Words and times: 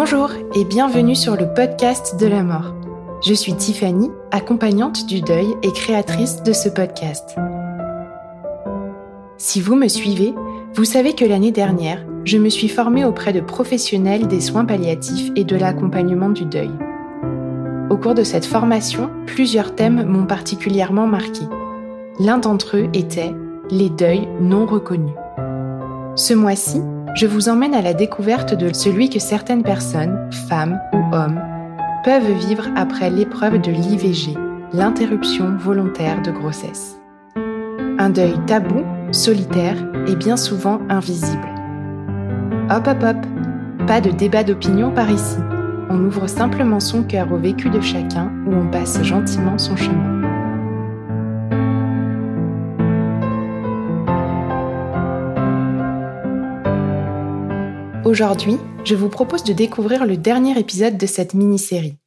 Bonjour 0.00 0.30
et 0.54 0.64
bienvenue 0.64 1.16
sur 1.16 1.34
le 1.34 1.52
podcast 1.52 2.20
de 2.20 2.28
la 2.28 2.44
mort. 2.44 2.72
Je 3.20 3.34
suis 3.34 3.52
Tiffany, 3.52 4.12
accompagnante 4.30 5.06
du 5.06 5.22
deuil 5.22 5.56
et 5.64 5.72
créatrice 5.72 6.40
de 6.44 6.52
ce 6.52 6.68
podcast. 6.68 7.34
Si 9.38 9.60
vous 9.60 9.74
me 9.74 9.88
suivez, 9.88 10.34
vous 10.74 10.84
savez 10.84 11.16
que 11.16 11.24
l'année 11.24 11.50
dernière, 11.50 12.06
je 12.24 12.38
me 12.38 12.48
suis 12.48 12.68
formée 12.68 13.04
auprès 13.04 13.32
de 13.32 13.40
professionnels 13.40 14.28
des 14.28 14.40
soins 14.40 14.64
palliatifs 14.64 15.32
et 15.34 15.42
de 15.42 15.56
l'accompagnement 15.56 16.30
du 16.30 16.44
deuil. 16.44 16.70
Au 17.90 17.96
cours 17.96 18.14
de 18.14 18.22
cette 18.22 18.46
formation, 18.46 19.10
plusieurs 19.26 19.74
thèmes 19.74 20.04
m'ont 20.04 20.26
particulièrement 20.26 21.08
marqué. 21.08 21.42
L'un 22.20 22.38
d'entre 22.38 22.76
eux 22.76 22.88
était 22.94 23.34
les 23.72 23.90
deuils 23.90 24.28
non 24.40 24.64
reconnus. 24.64 25.16
Ce 26.14 26.34
mois-ci, 26.34 26.82
je 27.14 27.26
vous 27.26 27.48
emmène 27.48 27.74
à 27.74 27.82
la 27.82 27.94
découverte 27.94 28.54
de 28.54 28.72
celui 28.72 29.10
que 29.10 29.18
certaines 29.18 29.62
personnes, 29.62 30.30
femmes 30.48 30.80
ou 30.92 31.14
hommes, 31.14 31.40
peuvent 32.04 32.32
vivre 32.46 32.66
après 32.76 33.10
l'épreuve 33.10 33.60
de 33.60 33.70
l'IVG, 33.70 34.34
l'interruption 34.72 35.56
volontaire 35.56 36.22
de 36.22 36.30
grossesse. 36.30 36.98
Un 37.98 38.10
deuil 38.10 38.34
tabou, 38.46 38.84
solitaire 39.10 39.76
et 40.06 40.14
bien 40.14 40.36
souvent 40.36 40.80
invisible. 40.88 41.48
Hop 42.70 42.86
hop 42.86 43.02
hop, 43.02 43.86
pas 43.86 44.00
de 44.00 44.10
débat 44.10 44.44
d'opinion 44.44 44.90
par 44.90 45.10
ici. 45.10 45.38
On 45.90 46.04
ouvre 46.04 46.28
simplement 46.28 46.80
son 46.80 47.02
cœur 47.02 47.32
au 47.32 47.38
vécu 47.38 47.70
de 47.70 47.80
chacun 47.80 48.30
ou 48.46 48.54
on 48.54 48.70
passe 48.70 49.02
gentiment 49.02 49.56
son 49.58 49.74
chemin. 49.74 50.17
Aujourd'hui, 58.08 58.56
je 58.86 58.94
vous 58.94 59.10
propose 59.10 59.44
de 59.44 59.52
découvrir 59.52 60.06
le 60.06 60.16
dernier 60.16 60.58
épisode 60.58 60.96
de 60.96 61.04
cette 61.04 61.34
mini-série. 61.34 61.98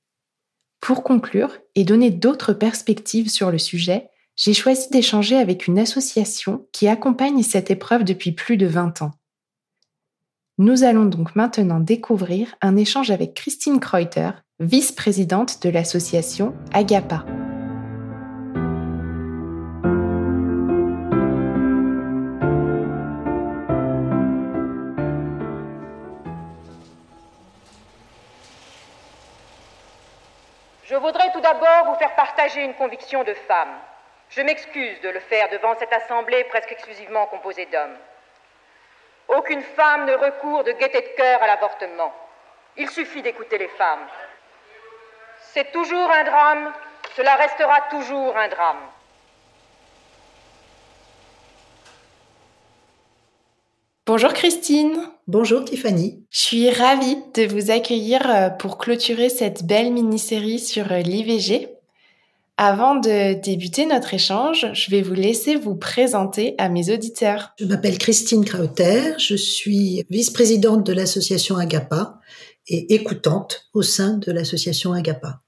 Pour 0.79 1.03
conclure 1.03 1.59
et 1.75 1.83
donner 1.83 2.09
d'autres 2.09 2.53
perspectives 2.53 3.29
sur 3.29 3.51
le 3.51 3.59
sujet, 3.59 4.09
j'ai 4.35 4.55
choisi 4.55 4.89
d'échanger 4.89 5.37
avec 5.37 5.67
une 5.67 5.77
association 5.77 6.65
qui 6.71 6.87
accompagne 6.87 7.43
cette 7.43 7.69
épreuve 7.69 8.03
depuis 8.03 8.31
plus 8.31 8.57
de 8.57 8.65
20 8.65 9.03
ans. 9.03 9.11
Nous 10.57 10.83
allons 10.83 11.05
donc 11.05 11.35
maintenant 11.35 11.79
découvrir 11.79 12.55
un 12.63 12.77
échange 12.77 13.11
avec 13.11 13.35
Christine 13.35 13.79
Kreuter, 13.79 14.31
vice-présidente 14.59 15.61
de 15.61 15.69
l'association 15.69 16.55
Agapa. 16.73 17.27
Je 30.91 30.97
voudrais 30.97 31.31
tout 31.31 31.39
d'abord 31.39 31.85
vous 31.85 31.95
faire 31.95 32.13
partager 32.15 32.61
une 32.61 32.73
conviction 32.73 33.23
de 33.23 33.33
femme. 33.33 33.79
Je 34.29 34.41
m'excuse 34.41 34.99
de 34.99 35.07
le 35.07 35.21
faire 35.21 35.47
devant 35.47 35.73
cette 35.79 35.93
assemblée 35.93 36.43
presque 36.43 36.73
exclusivement 36.73 37.27
composée 37.27 37.65
d'hommes. 37.67 37.97
Aucune 39.29 39.61
femme 39.61 40.03
ne 40.03 40.15
recourt 40.15 40.65
de 40.65 40.73
gaieté 40.73 40.99
de 40.99 41.15
cœur 41.15 41.41
à 41.41 41.47
l'avortement. 41.47 42.13
Il 42.75 42.89
suffit 42.89 43.21
d'écouter 43.21 43.57
les 43.57 43.69
femmes. 43.69 44.05
C'est 45.53 45.71
toujours 45.71 46.11
un 46.11 46.25
drame, 46.25 46.73
cela 47.15 47.35
restera 47.35 47.79
toujours 47.89 48.35
un 48.35 48.49
drame. 48.49 48.85
Bonjour 54.07 54.33
Christine. 54.33 54.97
Bonjour 55.27 55.63
Tiffany. 55.63 56.25
Je 56.31 56.39
suis 56.39 56.71
ravie 56.71 57.17
de 57.35 57.43
vous 57.43 57.69
accueillir 57.69 58.27
euh, 58.27 58.49
pour 58.49 58.79
clôturer 58.79 59.29
cette 59.29 59.63
belle 59.63 59.93
mini-série 59.93 60.57
sur 60.57 60.91
euh, 60.91 61.01
l'IVG. 61.01 61.69
Avant 62.57 62.95
de 62.95 63.39
débuter 63.39 63.85
notre 63.85 64.15
échange, 64.15 64.65
je 64.73 64.89
vais 64.89 65.03
vous 65.03 65.13
laisser 65.13 65.55
vous 65.55 65.75
présenter 65.75 66.55
à 66.57 66.67
mes 66.67 66.91
auditeurs. 66.91 67.51
Je 67.59 67.65
m'appelle 67.65 67.99
Christine 67.99 68.43
Krauter, 68.43 69.13
je 69.19 69.35
suis 69.35 70.03
vice-présidente 70.09 70.83
de 70.83 70.93
l'association 70.93 71.57
Agapa 71.57 72.19
et 72.67 72.95
écoutante 72.95 73.69
au 73.75 73.83
sein 73.83 74.17
de 74.17 74.31
l'association 74.31 74.93
Agapa. 74.93 75.41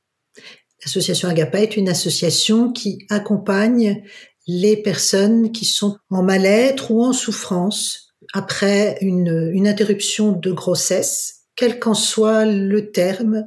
L'association 0.85 1.27
Agapa 1.27 1.59
est 1.59 1.75
une 1.75 1.89
association 1.89 2.71
qui 2.71 2.99
accompagne 3.09 4.03
les 4.45 4.77
personnes 4.77 5.51
qui 5.51 5.65
sont 5.65 5.97
en 6.11 6.21
mal-être 6.21 6.91
ou 6.91 7.03
en 7.03 7.13
souffrance 7.13 8.12
après 8.33 8.97
une, 9.01 9.51
une 9.53 9.67
interruption 9.67 10.31
de 10.31 10.51
grossesse, 10.51 11.43
quel 11.55 11.79
qu'en 11.79 11.93
soit 11.93 12.45
le 12.45 12.91
terme 12.91 13.45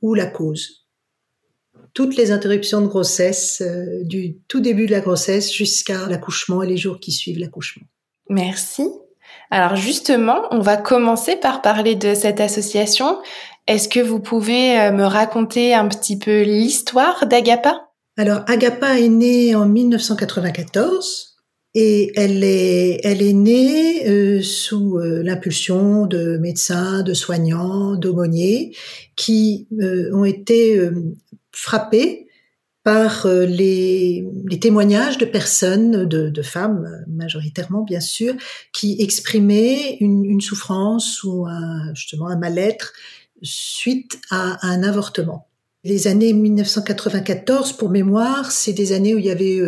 ou 0.00 0.14
la 0.14 0.26
cause. 0.26 0.86
Toutes 1.92 2.16
les 2.16 2.30
interruptions 2.30 2.80
de 2.80 2.86
grossesse, 2.86 3.60
euh, 3.60 4.02
du 4.04 4.38
tout 4.48 4.60
début 4.60 4.86
de 4.86 4.92
la 4.92 5.00
grossesse 5.00 5.52
jusqu'à 5.52 6.06
l'accouchement 6.08 6.62
et 6.62 6.66
les 6.66 6.78
jours 6.78 7.00
qui 7.00 7.12
suivent 7.12 7.38
l'accouchement. 7.38 7.86
Merci. 8.30 8.88
Alors 9.50 9.76
justement, 9.76 10.46
on 10.50 10.60
va 10.60 10.78
commencer 10.78 11.36
par 11.36 11.60
parler 11.60 11.94
de 11.94 12.14
cette 12.14 12.40
association. 12.40 13.18
Est-ce 13.66 13.88
que 13.88 14.00
vous 14.00 14.20
pouvez 14.20 14.80
euh, 14.80 14.92
me 14.92 15.04
raconter 15.04 15.74
un 15.74 15.86
petit 15.88 16.18
peu 16.18 16.42
l'histoire 16.42 17.26
d'Agapa? 17.26 17.88
Alors 18.16 18.42
Agapa 18.46 18.98
est 18.98 19.08
née 19.08 19.54
en 19.54 19.66
1994 19.66 21.31
et 21.74 22.12
elle 22.16 22.44
est, 22.44 23.00
elle 23.02 23.22
est 23.22 23.32
née 23.32 24.08
euh, 24.08 24.42
sous 24.42 24.98
euh, 24.98 25.22
l'impulsion 25.22 26.06
de 26.06 26.36
médecins, 26.36 27.02
de 27.02 27.14
soignants, 27.14 27.96
d'aumôniers 27.96 28.76
qui 29.16 29.68
euh, 29.80 30.10
ont 30.12 30.24
été 30.24 30.78
frappés 31.50 32.28
par 32.84 33.28
les, 33.28 34.26
les, 34.46 34.58
témoignages 34.58 35.16
de 35.16 35.24
personnes, 35.24 36.04
de, 36.04 36.28
de, 36.28 36.42
femmes 36.42 37.04
majoritairement 37.06 37.82
bien 37.82 38.00
sûr, 38.00 38.34
qui 38.72 38.96
exprimaient 38.98 39.98
une, 40.00 40.24
une 40.24 40.40
souffrance 40.40 41.22
ou 41.22 41.46
un, 41.46 41.94
justement 41.94 42.26
un 42.26 42.36
mal-être 42.36 42.92
suite 43.40 44.18
à 44.30 44.66
un 44.66 44.82
avortement. 44.82 45.46
Les 45.84 46.08
années 46.08 46.32
1994, 46.32 47.74
pour 47.74 47.90
mémoire, 47.90 48.50
c'est 48.50 48.72
des 48.72 48.92
années 48.92 49.14
où 49.14 49.18
il 49.18 49.26
y 49.26 49.30
avait 49.30 49.60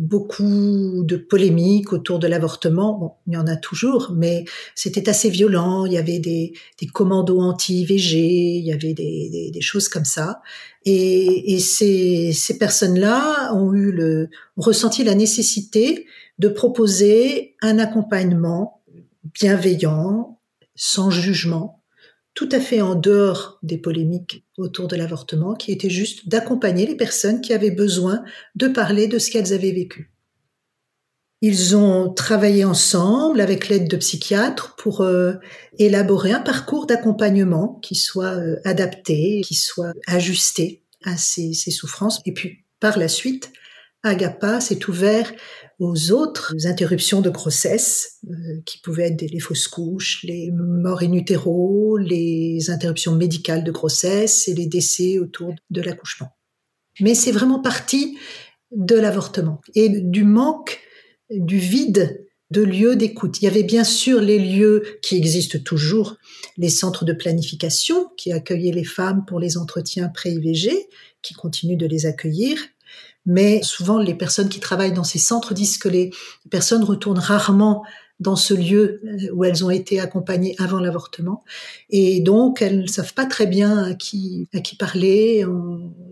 beaucoup 0.00 1.04
de 1.04 1.16
polémiques 1.16 1.92
autour 1.92 2.18
de 2.18 2.26
l'avortement. 2.26 2.98
Bon, 2.98 3.12
il 3.26 3.34
y 3.34 3.36
en 3.36 3.46
a 3.46 3.56
toujours, 3.56 4.12
mais 4.16 4.46
c'était 4.74 5.10
assez 5.10 5.28
violent. 5.28 5.84
Il 5.84 5.92
y 5.92 5.98
avait 5.98 6.18
des, 6.18 6.54
des 6.80 6.86
commandos 6.86 7.38
anti-IVG, 7.38 8.16
il 8.16 8.64
y 8.64 8.72
avait 8.72 8.94
des, 8.94 9.50
des, 9.52 9.60
choses 9.60 9.90
comme 9.90 10.06
ça. 10.06 10.40
Et, 10.86 11.54
et 11.54 11.58
ces, 11.58 12.32
ces 12.32 12.56
personnes-là 12.56 13.54
ont 13.54 13.74
eu 13.74 13.92
le, 13.92 14.30
ont 14.56 14.62
ressenti 14.62 15.04
la 15.04 15.14
nécessité 15.14 16.06
de 16.38 16.48
proposer 16.48 17.54
un 17.60 17.78
accompagnement 17.78 18.82
bienveillant, 19.34 20.40
sans 20.74 21.10
jugement, 21.10 21.79
tout 22.40 22.48
à 22.52 22.58
fait 22.58 22.80
en 22.80 22.94
dehors 22.94 23.58
des 23.62 23.76
polémiques 23.76 24.46
autour 24.56 24.88
de 24.88 24.96
l'avortement, 24.96 25.52
qui 25.52 25.72
était 25.72 25.90
juste 25.90 26.26
d'accompagner 26.26 26.86
les 26.86 26.96
personnes 26.96 27.42
qui 27.42 27.52
avaient 27.52 27.70
besoin 27.70 28.24
de 28.54 28.66
parler 28.66 29.08
de 29.08 29.18
ce 29.18 29.30
qu'elles 29.30 29.52
avaient 29.52 29.72
vécu. 29.72 30.10
Ils 31.42 31.76
ont 31.76 32.10
travaillé 32.10 32.64
ensemble 32.64 33.42
avec 33.42 33.68
l'aide 33.68 33.88
de 33.88 33.96
psychiatres 33.98 34.74
pour 34.76 35.02
euh, 35.02 35.34
élaborer 35.78 36.32
un 36.32 36.40
parcours 36.40 36.86
d'accompagnement 36.86 37.78
qui 37.82 37.94
soit 37.94 38.38
euh, 38.38 38.56
adapté, 38.64 39.42
qui 39.44 39.54
soit 39.54 39.92
ajusté 40.06 40.82
à 41.04 41.18
ces, 41.18 41.52
ces 41.52 41.70
souffrances. 41.70 42.22
Et 42.24 42.32
puis 42.32 42.64
par 42.80 42.98
la 42.98 43.08
suite, 43.08 43.52
Agapa 44.02 44.62
s'est 44.62 44.88
ouvert 44.88 45.30
aux 45.80 46.12
autres 46.12 46.54
interruptions 46.66 47.22
de 47.22 47.30
grossesse, 47.30 48.18
euh, 48.28 48.60
qui 48.66 48.78
pouvaient 48.78 49.08
être 49.08 49.22
les 49.22 49.40
fausses 49.40 49.66
couches, 49.66 50.22
les 50.24 50.50
morts 50.52 51.02
in 51.02 51.18
les 51.98 52.70
interruptions 52.70 53.16
médicales 53.16 53.64
de 53.64 53.72
grossesse 53.72 54.46
et 54.46 54.54
les 54.54 54.66
décès 54.66 55.18
autour 55.18 55.54
de 55.70 55.80
l'accouchement. 55.80 56.28
Mais 57.00 57.14
c'est 57.14 57.32
vraiment 57.32 57.60
parti 57.60 58.18
de 58.70 58.94
l'avortement 58.94 59.62
et 59.74 59.88
du 59.88 60.22
manque, 60.22 60.78
du 61.30 61.58
vide 61.58 62.26
de 62.50 62.62
lieux 62.62 62.96
d'écoute. 62.96 63.40
Il 63.40 63.44
y 63.46 63.48
avait 63.48 63.62
bien 63.62 63.84
sûr 63.84 64.20
les 64.20 64.38
lieux 64.38 64.98
qui 65.02 65.16
existent 65.16 65.58
toujours, 65.64 66.16
les 66.58 66.68
centres 66.68 67.06
de 67.06 67.12
planification 67.14 68.10
qui 68.18 68.32
accueillaient 68.32 68.72
les 68.72 68.84
femmes 68.84 69.24
pour 69.26 69.40
les 69.40 69.56
entretiens 69.56 70.08
pré-IVG, 70.08 70.88
qui 71.22 71.34
continuent 71.34 71.78
de 71.78 71.86
les 71.86 72.06
accueillir, 72.06 72.58
mais 73.26 73.62
souvent, 73.62 73.98
les 73.98 74.14
personnes 74.14 74.48
qui 74.48 74.60
travaillent 74.60 74.92
dans 74.92 75.04
ces 75.04 75.18
centres 75.18 75.54
disent 75.54 75.78
que 75.78 75.88
les 75.88 76.10
personnes 76.50 76.84
retournent 76.84 77.18
rarement 77.18 77.84
dans 78.20 78.36
ce 78.36 78.52
lieu 78.54 79.00
euh, 79.04 79.32
où 79.32 79.44
elles 79.44 79.64
ont 79.64 79.70
été 79.70 79.98
accompagnées 79.98 80.54
avant 80.58 80.78
l'avortement. 80.78 81.42
Et 81.88 82.20
donc, 82.20 82.62
elles 82.62 82.82
ne 82.82 82.86
savent 82.86 83.14
pas 83.14 83.26
très 83.26 83.46
bien 83.46 83.82
à 83.82 83.94
qui, 83.94 84.48
à 84.54 84.60
qui 84.60 84.76
parler. 84.76 85.44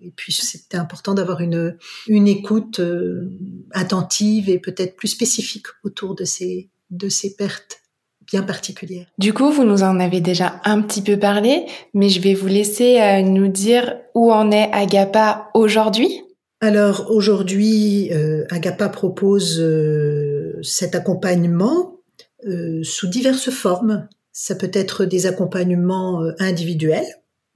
Et 0.00 0.10
puis, 0.16 0.32
c'était 0.32 0.78
important 0.78 1.14
d'avoir 1.14 1.40
une, 1.40 1.76
une 2.08 2.26
écoute 2.26 2.80
euh, 2.80 3.30
attentive 3.72 4.48
et 4.48 4.58
peut-être 4.58 4.96
plus 4.96 5.08
spécifique 5.08 5.66
autour 5.84 6.14
de 6.14 6.24
ces, 6.24 6.70
de 6.90 7.08
ces 7.08 7.36
pertes 7.36 7.82
bien 8.26 8.42
particulières. 8.42 9.06
Du 9.18 9.32
coup, 9.32 9.50
vous 9.50 9.64
nous 9.64 9.82
en 9.82 10.00
avez 10.00 10.20
déjà 10.20 10.60
un 10.64 10.82
petit 10.82 11.02
peu 11.02 11.18
parlé, 11.18 11.64
mais 11.94 12.08
je 12.08 12.20
vais 12.20 12.34
vous 12.34 12.46
laisser 12.46 13.00
euh, 13.00 13.22
nous 13.22 13.48
dire 13.48 13.96
où 14.14 14.32
en 14.32 14.50
est 14.50 14.70
Agapa 14.72 15.50
aujourd'hui. 15.54 16.22
Alors 16.60 17.12
aujourd'hui, 17.12 18.12
euh, 18.12 18.44
Agapa 18.50 18.88
propose 18.88 19.60
euh, 19.60 20.58
cet 20.62 20.96
accompagnement 20.96 22.00
euh, 22.46 22.82
sous 22.82 23.06
diverses 23.06 23.50
formes. 23.50 24.08
Ça 24.32 24.56
peut 24.56 24.70
être 24.72 25.04
des 25.04 25.26
accompagnements 25.26 26.22
individuels. 26.40 27.06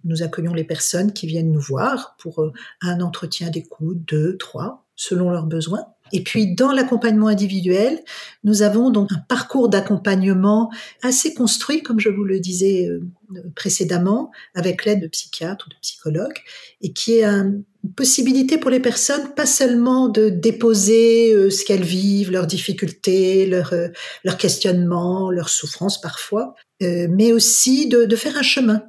Nous 0.05 0.23
accueillons 0.23 0.55
les 0.55 0.65
personnes 0.65 1.13
qui 1.13 1.27
viennent 1.27 1.51
nous 1.51 1.61
voir 1.61 2.17
pour 2.19 2.53
un 2.81 3.01
entretien 3.01 3.51
d'écoute, 3.51 3.99
deux, 4.07 4.37
trois, 4.37 4.85
selon 4.97 5.31
leurs 5.31 5.47
besoins. 5.47 5.87
Et 6.13 6.23
puis 6.23 6.55
dans 6.55 6.73
l'accompagnement 6.73 7.29
individuel, 7.29 8.01
nous 8.45 8.63
avons 8.63 8.91
donc 8.91 9.11
un 9.13 9.19
parcours 9.29 9.69
d'accompagnement 9.69 10.71
assez 11.03 11.35
construit, 11.35 11.83
comme 11.83 12.01
je 12.01 12.11
vous 12.11 12.25
le 12.25 12.39
disais 12.39 12.87
euh, 12.87 13.01
précédemment, 13.55 14.31
avec 14.55 14.85
l'aide 14.85 15.01
de 15.01 15.07
psychiatres 15.07 15.67
ou 15.67 15.71
de 15.71 15.77
psychologues, 15.81 16.39
et 16.83 16.93
qui 16.93 17.15
est 17.15 17.25
une 17.25 17.65
possibilité 17.97 18.59
pour 18.59 18.71
les 18.71 18.81
personnes 18.81 19.35
pas 19.35 19.47
seulement 19.47 20.09
de 20.09 20.29
déposer 20.29 21.35
euh, 21.35 21.51
ce 21.51 21.65
qu'elles 21.65 21.83
vivent, 21.83 22.31
leurs 22.31 22.47
difficultés, 22.47 23.47
leurs, 23.47 23.73
euh, 23.73 23.89
questionnements, 24.39 25.31
leurs 25.31 25.49
souffrances 25.49 26.01
parfois, 26.01 26.55
mais 26.81 27.33
aussi 27.33 27.87
de, 27.87 28.07
de 28.07 28.17
faire 28.17 28.37
un 28.37 28.43
chemin, 28.43 28.83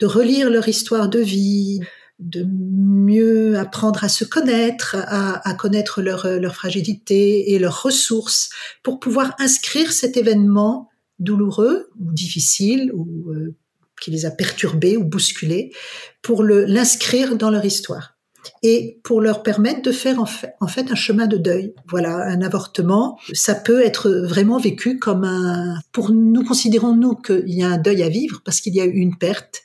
de 0.00 0.06
relire 0.06 0.50
leur 0.50 0.66
histoire 0.66 1.08
de 1.08 1.20
vie, 1.20 1.78
de 2.18 2.44
mieux 2.48 3.58
apprendre 3.58 4.02
à 4.02 4.08
se 4.08 4.24
connaître, 4.24 4.96
à, 4.98 5.54
connaître 5.54 6.00
leur, 6.02 6.26
leur 6.26 6.54
fragilité 6.54 7.52
et 7.52 7.58
leurs 7.58 7.82
ressources 7.82 8.50
pour 8.82 8.98
pouvoir 9.00 9.34
inscrire 9.38 9.92
cet 9.92 10.16
événement 10.16 10.88
douloureux 11.18 11.90
ou 12.00 12.12
difficile 12.12 12.90
ou 12.94 13.30
euh, 13.30 13.54
qui 14.00 14.10
les 14.10 14.26
a 14.26 14.30
perturbés 14.30 14.96
ou 14.96 15.04
bousculés 15.04 15.72
pour 16.22 16.42
l'inscrire 16.42 17.36
dans 17.36 17.50
leur 17.50 17.64
histoire 17.64 18.15
et 18.62 19.00
pour 19.02 19.20
leur 19.20 19.42
permettre 19.42 19.82
de 19.82 19.92
faire 19.92 20.18
en 20.20 20.66
fait, 20.66 20.90
un 20.90 20.94
chemin 20.94 21.26
de 21.26 21.36
deuil. 21.36 21.74
Voilà, 21.88 22.16
un 22.16 22.42
avortement, 22.42 23.18
ça 23.32 23.54
peut 23.54 23.82
être 23.82 24.10
vraiment 24.10 24.58
vécu 24.58 24.98
comme 24.98 25.24
un... 25.24 25.78
Pour 25.92 26.10
nous, 26.10 26.44
considérons-nous 26.44 27.14
qu'il 27.16 27.54
y 27.54 27.62
a 27.62 27.68
un 27.68 27.78
deuil 27.78 28.02
à 28.02 28.08
vivre 28.08 28.42
parce 28.44 28.60
qu'il 28.60 28.74
y 28.74 28.80
a 28.80 28.84
eu 28.84 28.96
une 28.96 29.16
perte 29.16 29.62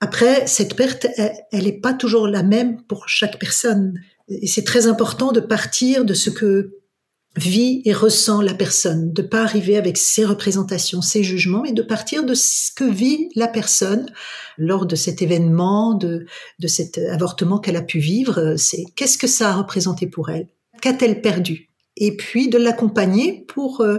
après, 0.00 0.46
cette 0.46 0.76
perte, 0.76 1.08
elle 1.50 1.64
n'est 1.64 1.72
pas 1.72 1.92
toujours 1.92 2.28
la 2.28 2.44
même 2.44 2.82
pour 2.82 3.08
chaque 3.08 3.38
personne. 3.38 4.00
Et 4.28 4.46
c'est 4.46 4.62
très 4.62 4.86
important 4.86 5.32
de 5.32 5.40
partir 5.40 6.04
de 6.04 6.14
ce 6.14 6.30
que 6.30 6.77
vit 7.38 7.82
et 7.84 7.92
ressent 7.92 8.42
la 8.42 8.54
personne, 8.54 9.12
de 9.12 9.22
pas 9.22 9.42
arriver 9.42 9.76
avec 9.76 9.96
ses 9.96 10.24
représentations, 10.24 11.02
ses 11.02 11.22
jugements, 11.22 11.62
mais 11.62 11.72
de 11.72 11.82
partir 11.82 12.24
de 12.24 12.34
ce 12.34 12.70
que 12.74 12.84
vit 12.84 13.28
la 13.34 13.48
personne 13.48 14.06
lors 14.56 14.86
de 14.86 14.96
cet 14.96 15.22
événement, 15.22 15.94
de, 15.94 16.26
de 16.58 16.66
cet 16.66 16.98
avortement 16.98 17.58
qu'elle 17.58 17.76
a 17.76 17.82
pu 17.82 17.98
vivre. 17.98 18.54
C'est 18.56 18.84
qu'est-ce 18.96 19.18
que 19.18 19.26
ça 19.26 19.50
a 19.50 19.54
représenté 19.54 20.06
pour 20.06 20.30
elle? 20.30 20.48
Qu'a-t-elle 20.80 21.20
perdu? 21.20 21.70
Et 22.00 22.16
puis 22.16 22.48
de 22.48 22.58
l'accompagner 22.58 23.44
pour 23.48 23.80
euh, 23.80 23.98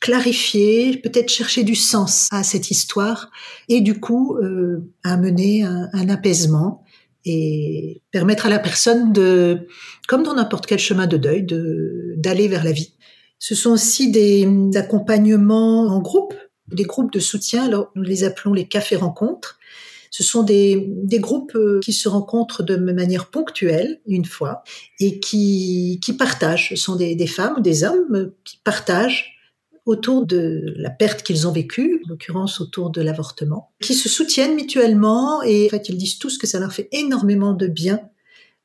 clarifier, 0.00 0.98
peut-être 0.98 1.30
chercher 1.30 1.62
du 1.62 1.74
sens 1.74 2.28
à 2.30 2.42
cette 2.42 2.70
histoire 2.70 3.30
et 3.70 3.80
du 3.80 3.98
coup 3.98 4.36
euh, 4.36 4.92
amener 5.02 5.62
un, 5.62 5.88
un, 5.94 6.08
apaisement 6.10 6.84
et 7.28 8.02
permettre 8.10 8.46
à 8.46 8.48
la 8.48 8.58
personne 8.58 9.12
de, 9.12 9.66
comme 10.06 10.22
dans 10.22 10.34
n'importe 10.34 10.66
quel 10.66 10.78
chemin 10.78 11.06
de 11.06 11.16
deuil, 11.16 11.42
de 11.42 12.14
d'aller 12.16 12.48
vers 12.48 12.64
la 12.64 12.72
vie. 12.72 12.94
Ce 13.38 13.54
sont 13.54 13.70
aussi 13.70 14.10
des, 14.10 14.48
accompagnements 14.74 15.86
en 15.86 16.00
groupe, 16.00 16.34
des 16.72 16.84
groupes 16.84 17.12
de 17.12 17.20
soutien. 17.20 17.64
Alors 17.64 17.90
nous 17.94 18.02
les 18.02 18.24
appelons 18.24 18.52
les 18.52 18.66
cafés 18.66 18.96
rencontres 18.96 19.58
ce 20.10 20.22
sont 20.22 20.42
des, 20.42 20.86
des 20.88 21.18
groupes 21.18 21.54
euh, 21.54 21.80
qui 21.82 21.92
se 21.92 22.08
rencontrent 22.08 22.62
de 22.62 22.76
manière 22.76 23.26
ponctuelle, 23.26 24.00
une 24.06 24.24
fois, 24.24 24.62
et 25.00 25.20
qui, 25.20 26.00
qui 26.02 26.12
partagent. 26.14 26.70
Ce 26.70 26.76
sont 26.76 26.96
des, 26.96 27.14
des 27.14 27.26
femmes 27.26 27.56
ou 27.58 27.60
des 27.60 27.84
hommes 27.84 28.32
qui 28.44 28.58
partagent 28.64 29.37
autour 29.88 30.26
de 30.26 30.74
la 30.76 30.90
perte 30.90 31.22
qu'ils 31.22 31.48
ont 31.48 31.52
vécue, 31.52 32.02
en 32.04 32.10
l'occurrence 32.10 32.60
autour 32.60 32.90
de 32.90 33.00
l'avortement, 33.00 33.70
qui 33.80 33.94
se 33.94 34.08
soutiennent 34.08 34.54
mutuellement 34.54 35.42
et 35.42 35.70
en 35.72 35.78
ils 35.78 35.96
disent 35.96 36.18
tous 36.18 36.36
que 36.36 36.46
ça 36.46 36.60
leur 36.60 36.74
fait 36.74 36.88
énormément 36.92 37.54
de 37.54 37.66
bien 37.66 38.00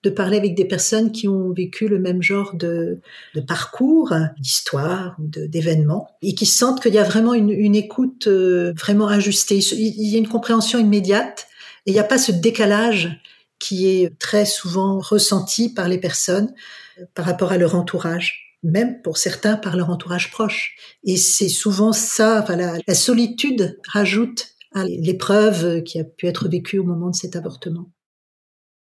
de 0.04 0.10
parler 0.10 0.36
avec 0.36 0.54
des 0.54 0.66
personnes 0.66 1.14
qui 1.14 1.30
ont 1.30 1.54
vécu 1.54 1.88
le 1.88 1.98
même 1.98 2.22
genre 2.22 2.56
de, 2.56 3.00
parcours, 3.48 4.14
d'histoire, 4.38 5.16
d'événements, 5.18 6.10
et 6.22 6.36
qui 6.36 6.46
sentent 6.46 6.82
qu'il 6.82 6.94
y 6.94 6.98
a 6.98 7.04
vraiment 7.04 7.34
une, 7.34 7.52
une 7.52 7.76
écoute 7.76 8.28
euh, 8.28 8.74
vraiment 8.74 9.08
ajustée. 9.08 9.60
Il 9.60 10.10
y 10.10 10.16
a 10.16 10.18
une 10.18 10.28
compréhension 10.28 10.78
immédiate, 10.78 11.48
et 11.86 11.92
il 11.92 11.94
n'y 11.94 12.02
a 12.02 12.04
pas 12.04 12.18
ce 12.18 12.34
décalage 12.34 13.18
qui 13.60 13.88
est 13.88 14.20
très 14.20 14.44
souvent 14.44 15.00
ressenti 15.00 15.74
par 15.74 15.88
les 15.88 16.00
personnes 16.00 16.54
euh, 17.00 17.06
par 17.16 17.26
rapport 17.26 17.54
à 17.54 17.58
leur 17.58 17.76
entourage, 17.76 18.53
même 18.64 19.02
pour 19.02 19.18
certains 19.18 19.56
par 19.56 19.76
leur 19.76 19.90
entourage 19.90 20.32
proche. 20.32 20.76
Et 21.04 21.18
c'est 21.18 21.50
souvent 21.50 21.94
ça, 21.94 22.42
enfin, 22.42 22.56
la, 22.56 22.78
la 22.88 22.96
solitude 22.96 23.80
rajoute 23.88 24.48
à 24.74 24.86
l'épreuve 24.86 25.84
qui 25.84 26.00
a 26.00 26.04
pu 26.04 26.28
être 26.28 26.48
vécue 26.48 26.80
au 26.80 26.84
moment 26.84 27.10
de 27.10 27.16
cet 27.16 27.36
avortement. 27.36 27.90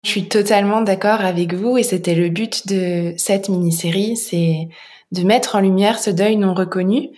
Je 0.04 0.10
suis 0.10 0.28
totalement 0.28 0.82
d'accord 0.82 1.20
avec 1.20 1.54
vous 1.54 1.78
et 1.78 1.84
c'était 1.84 2.16
le 2.16 2.28
but 2.28 2.66
de 2.66 3.14
cette 3.16 3.48
mini-série, 3.48 4.16
c'est 4.16 4.68
de 5.12 5.22
mettre 5.22 5.54
en 5.54 5.60
lumière 5.60 6.00
ce 6.00 6.10
deuil 6.10 6.36
non 6.36 6.54
reconnu. 6.54 7.10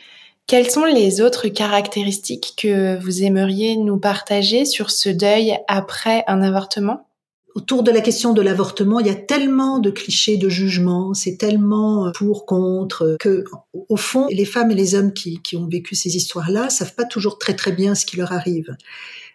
Quelles 0.46 0.70
sont 0.70 0.84
les 0.84 1.22
autres 1.22 1.48
caractéristiques 1.48 2.54
que 2.58 2.98
vous 3.00 3.22
aimeriez 3.22 3.76
nous 3.76 3.98
partager 3.98 4.66
sur 4.66 4.90
ce 4.90 5.08
deuil 5.08 5.56
après 5.68 6.24
un 6.26 6.42
avortement? 6.42 7.06
Autour 7.54 7.84
de 7.84 7.92
la 7.92 8.00
question 8.00 8.32
de 8.32 8.42
l'avortement, 8.42 8.98
il 8.98 9.06
y 9.06 9.10
a 9.10 9.14
tellement 9.14 9.78
de 9.78 9.90
clichés 9.90 10.36
de 10.36 10.48
jugement, 10.48 11.14
c'est 11.14 11.36
tellement 11.36 12.10
pour, 12.12 12.46
contre, 12.46 13.16
que, 13.20 13.44
au 13.88 13.96
fond, 13.96 14.26
les 14.28 14.44
femmes 14.44 14.72
et 14.72 14.74
les 14.74 14.96
hommes 14.96 15.12
qui, 15.12 15.40
qui 15.40 15.56
ont 15.56 15.68
vécu 15.68 15.94
ces 15.94 16.16
histoires-là 16.16 16.68
savent 16.68 16.96
pas 16.96 17.04
toujours 17.04 17.38
très 17.38 17.54
très 17.54 17.70
bien 17.70 17.94
ce 17.94 18.06
qui 18.06 18.16
leur 18.16 18.32
arrive. 18.32 18.76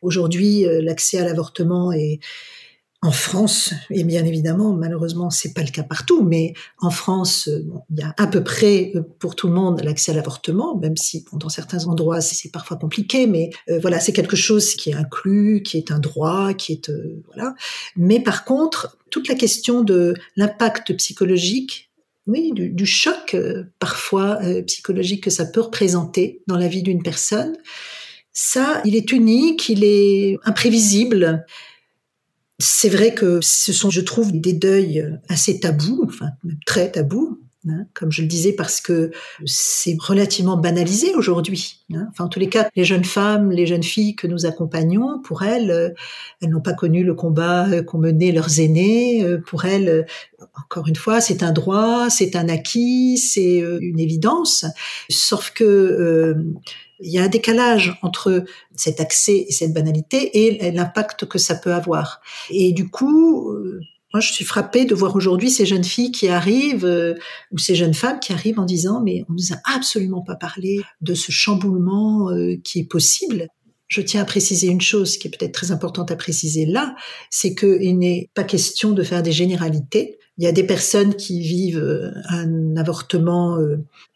Aujourd'hui, 0.01 0.65
euh, 0.65 0.81
l'accès 0.81 1.17
à 1.17 1.23
l'avortement 1.23 1.93
est, 1.93 2.19
en 3.01 3.11
France, 3.11 3.73
et 3.89 4.03
bien 4.03 4.25
évidemment, 4.25 4.73
malheureusement, 4.73 5.29
c'est 5.29 5.53
pas 5.53 5.63
le 5.63 5.69
cas 5.69 5.83
partout, 5.83 6.21
mais 6.21 6.53
en 6.79 6.89
France, 6.89 7.47
euh, 7.47 7.65
il 7.89 7.99
y 7.99 8.01
a 8.01 8.13
à 8.17 8.27
peu 8.27 8.43
près 8.43 8.91
euh, 8.93 9.03
pour 9.19 9.37
tout 9.37 9.47
le 9.47 9.53
monde 9.53 9.81
l'accès 9.83 10.11
à 10.11 10.15
l'avortement, 10.15 10.75
même 10.75 10.97
si 10.97 11.23
dans 11.31 11.47
certains 11.47 11.85
endroits 11.85 12.19
c'est 12.19 12.51
parfois 12.51 12.75
compliqué, 12.75 13.25
mais 13.25 13.51
euh, 13.69 13.79
voilà, 13.79 14.01
c'est 14.01 14.11
quelque 14.11 14.35
chose 14.35 14.75
qui 14.75 14.89
est 14.89 14.95
inclus, 14.95 15.63
qui 15.63 15.77
est 15.77 15.91
un 15.91 15.99
droit, 15.99 16.53
qui 16.53 16.73
est 16.73 16.91
voilà. 17.27 17.55
Mais 17.95 18.19
par 18.19 18.43
contre, 18.43 18.97
toute 19.11 19.29
la 19.29 19.35
question 19.35 19.81
de 19.81 20.13
l'impact 20.35 20.93
psychologique, 20.97 21.91
oui, 22.27 22.51
du, 22.53 22.69
du 22.69 22.85
choc 22.85 23.35
parfois 23.79 24.39
psychologique 24.67 25.23
que 25.23 25.29
ça 25.29 25.45
peut 25.45 25.61
représenter 25.61 26.43
dans 26.47 26.57
la 26.57 26.67
vie 26.67 26.83
d'une 26.83 27.01
personne, 27.01 27.55
ça, 28.33 28.81
il 28.85 28.95
est 28.95 29.11
unique, 29.11 29.69
il 29.69 29.83
est 29.83 30.37
imprévisible. 30.43 31.45
C'est 32.59 32.89
vrai 32.89 33.13
que 33.13 33.39
ce 33.41 33.71
sont, 33.71 33.89
je 33.89 34.01
trouve, 34.01 34.31
des 34.33 34.53
deuils 34.53 35.17
assez 35.29 35.59
tabous, 35.59 36.03
enfin 36.05 36.31
très 36.65 36.91
tabous. 36.91 37.39
Hein, 37.69 37.85
comme 37.93 38.11
je 38.11 38.21
le 38.21 38.27
disais, 38.27 38.53
parce 38.53 38.81
que 38.81 39.11
c'est 39.45 39.95
relativement 39.99 40.57
banalisé 40.57 41.13
aujourd'hui. 41.13 41.79
Hein. 41.93 42.07
Enfin, 42.09 42.25
en 42.25 42.27
tous 42.27 42.39
les 42.39 42.49
cas, 42.49 42.69
les 42.75 42.83
jeunes 42.83 43.03
femmes, 43.05 43.51
les 43.51 43.67
jeunes 43.67 43.83
filles 43.83 44.15
que 44.15 44.27
nous 44.27 44.45
accompagnons, 44.45 45.21
pour 45.21 45.43
elles, 45.43 45.69
euh, 45.69 45.89
elles 46.41 46.49
n'ont 46.49 46.61
pas 46.61 46.73
connu 46.73 47.03
le 47.03 47.13
combat 47.13 47.67
euh, 47.69 47.83
qu'ont 47.83 47.99
mené 47.99 48.31
leurs 48.31 48.59
aînés. 48.59 49.23
Euh, 49.23 49.39
pour 49.39 49.65
elles, 49.65 50.07
encore 50.57 50.87
une 50.87 50.95
fois, 50.95 51.21
c'est 51.21 51.43
un 51.43 51.51
droit, 51.51 52.09
c'est 52.09 52.35
un 52.35 52.49
acquis, 52.49 53.17
c'est 53.17 53.57
une 53.59 53.99
évidence. 53.99 54.65
Sauf 55.09 55.51
que 55.51 56.35
il 57.01 57.11
y 57.11 57.19
a 57.19 57.23
un 57.23 57.29
décalage 57.29 57.97
entre 58.01 58.43
cet 58.75 58.99
accès 58.99 59.45
et 59.47 59.51
cette 59.51 59.73
banalité 59.73 60.47
et 60.47 60.71
l'impact 60.71 61.25
que 61.25 61.37
ça 61.37 61.55
peut 61.55 61.73
avoir. 61.73 62.21
Et 62.49 62.73
du 62.73 62.89
coup, 62.89 63.53
moi, 64.13 64.21
je 64.21 64.33
suis 64.33 64.45
frappée 64.45 64.85
de 64.85 64.95
voir 64.95 65.15
aujourd'hui 65.15 65.51
ces 65.51 65.65
jeunes 65.65 65.83
filles 65.83 66.11
qui 66.11 66.29
arrivent, 66.29 66.85
euh, 66.85 67.13
ou 67.51 67.59
ces 67.59 67.75
jeunes 67.75 67.93
femmes 67.93 68.19
qui 68.19 68.33
arrivent 68.33 68.59
en 68.59 68.65
disant, 68.65 69.01
mais 69.03 69.23
on 69.29 69.33
nous 69.33 69.53
a 69.53 69.57
absolument 69.75 70.21
pas 70.21 70.35
parlé 70.35 70.81
de 71.01 71.13
ce 71.13 71.31
chamboulement 71.31 72.31
euh, 72.31 72.55
qui 72.63 72.79
est 72.79 72.89
possible. 72.89 73.47
Je 73.87 74.01
tiens 74.01 74.21
à 74.21 74.25
préciser 74.25 74.67
une 74.67 74.81
chose 74.81 75.17
qui 75.17 75.27
est 75.27 75.31
peut-être 75.31 75.53
très 75.53 75.71
importante 75.71 76.11
à 76.11 76.15
préciser 76.15 76.65
là, 76.65 76.95
c'est 77.29 77.53
qu'il 77.53 77.97
n'est 77.97 78.29
pas 78.33 78.43
question 78.43 78.91
de 78.91 79.03
faire 79.03 79.23
des 79.23 79.31
généralités. 79.31 80.17
Il 80.37 80.43
y 80.43 80.47
a 80.47 80.51
des 80.51 80.63
personnes 80.63 81.15
qui 81.15 81.41
vivent 81.41 81.77
euh, 81.77 82.11
un 82.29 82.77
avortement 82.77 83.57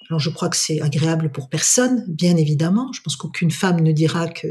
alors 0.10 0.19
je 0.19 0.29
crois 0.29 0.50
que 0.50 0.57
c'est 0.57 0.81
agréable 0.81 1.31
pour 1.31 1.50
personne, 1.50 2.03
bien 2.07 2.36
évidemment. 2.38 2.91
Je 2.93 3.01
pense 3.01 3.15
qu'aucune 3.15 3.51
femme 3.51 3.81
ne 3.81 3.91
dira 3.91 4.27
que 4.27 4.48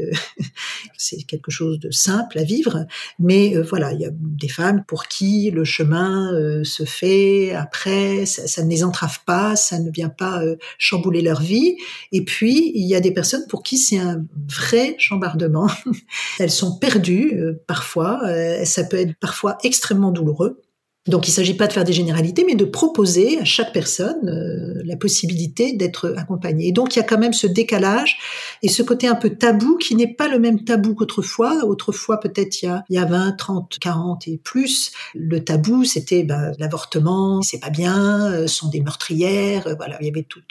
c'est 0.97 1.23
quelque 1.23 1.51
chose 1.51 1.79
de 1.79 1.91
simple 1.91 2.39
à 2.39 2.43
vivre, 2.43 2.85
mais 3.19 3.55
euh, 3.55 3.61
voilà, 3.61 3.93
il 3.93 3.99
y 3.99 4.05
a 4.05 4.09
des 4.11 4.47
femmes 4.47 4.83
pour 4.87 5.07
qui 5.07 5.51
le 5.51 5.63
chemin 5.63 6.33
euh, 6.33 6.63
se 6.63 6.85
fait 6.85 7.53
après, 7.53 8.25
ça, 8.25 8.63
ne 8.63 8.69
les 8.69 8.83
entrave 8.83 9.19
pas, 9.25 9.55
ça 9.55 9.79
ne 9.79 9.91
vient 9.91 10.09
pas 10.09 10.43
euh, 10.43 10.55
chambouler 10.77 11.21
leur 11.21 11.41
vie. 11.41 11.77
Et 12.11 12.25
puis 12.25 12.71
il 12.75 12.87
y 12.87 12.95
a 12.95 12.99
des 12.99 13.11
personnes 13.11 13.45
pour 13.47 13.63
qui 13.63 13.77
c'est 13.77 13.99
un 13.99 14.25
vrai 14.49 14.95
chambardement. 14.97 15.69
Elles 16.39 16.51
sont 16.51 16.77
perdues 16.77 17.39
parfois, 17.67 18.21
ça 18.65 18.83
peut 18.83 18.97
être 18.97 19.15
parfois 19.19 19.57
extrêmement 19.63 20.11
douloureux. 20.11 20.61
Donc 21.05 21.27
il 21.27 21.31
ne 21.31 21.35
s'agit 21.35 21.55
pas 21.55 21.67
de 21.67 21.73
faire 21.73 21.83
des 21.83 21.91
généralités, 21.91 22.45
mais 22.47 22.55
de 22.55 22.63
proposer 22.63 23.37
à 23.39 23.43
chaque 23.43 23.73
personne 23.73 24.29
euh, 24.29 24.81
la 24.85 24.95
possibilité 24.95 25.73
d'être 25.73 26.13
accompagnée. 26.15 26.69
Et 26.69 26.71
donc 26.71 26.95
il 26.95 26.99
y 26.99 27.01
a 27.01 27.05
quand 27.05 27.17
même 27.17 27.33
ce 27.33 27.45
décalage 27.45 28.17
et 28.61 28.69
ce 28.69 28.83
côté 28.83 29.07
un 29.07 29.15
peu 29.15 29.31
tabou 29.31 29.75
qui 29.75 29.95
n'est 29.95 30.13
pas 30.13 30.29
le 30.29 30.39
même 30.39 30.63
tabou 30.63 30.95
qu'autrefois. 30.95 31.65
Autrefois, 31.65 32.19
peut-être 32.19 32.61
il 32.61 32.83
il 32.89 32.95
y 32.95 32.99
a 32.99 33.05
20, 33.05 33.33
30, 33.33 33.79
40 33.79 34.27
et 34.29 34.37
plus, 34.37 34.91
le 35.13 35.43
tabou 35.43 35.83
c'était 35.83 36.23
ben, 36.23 36.53
l'avortement, 36.57 37.41
c'est 37.41 37.59
pas 37.59 37.69
bien, 37.69 38.31
euh, 38.31 38.47
sont 38.47 38.69
des 38.69 38.79
meurtrières, 38.79 39.67
euh, 39.67 39.75
voilà, 39.75 39.97
il 39.99 40.07
y 40.07 40.09
avait 40.09 40.23
tout, 40.23 40.41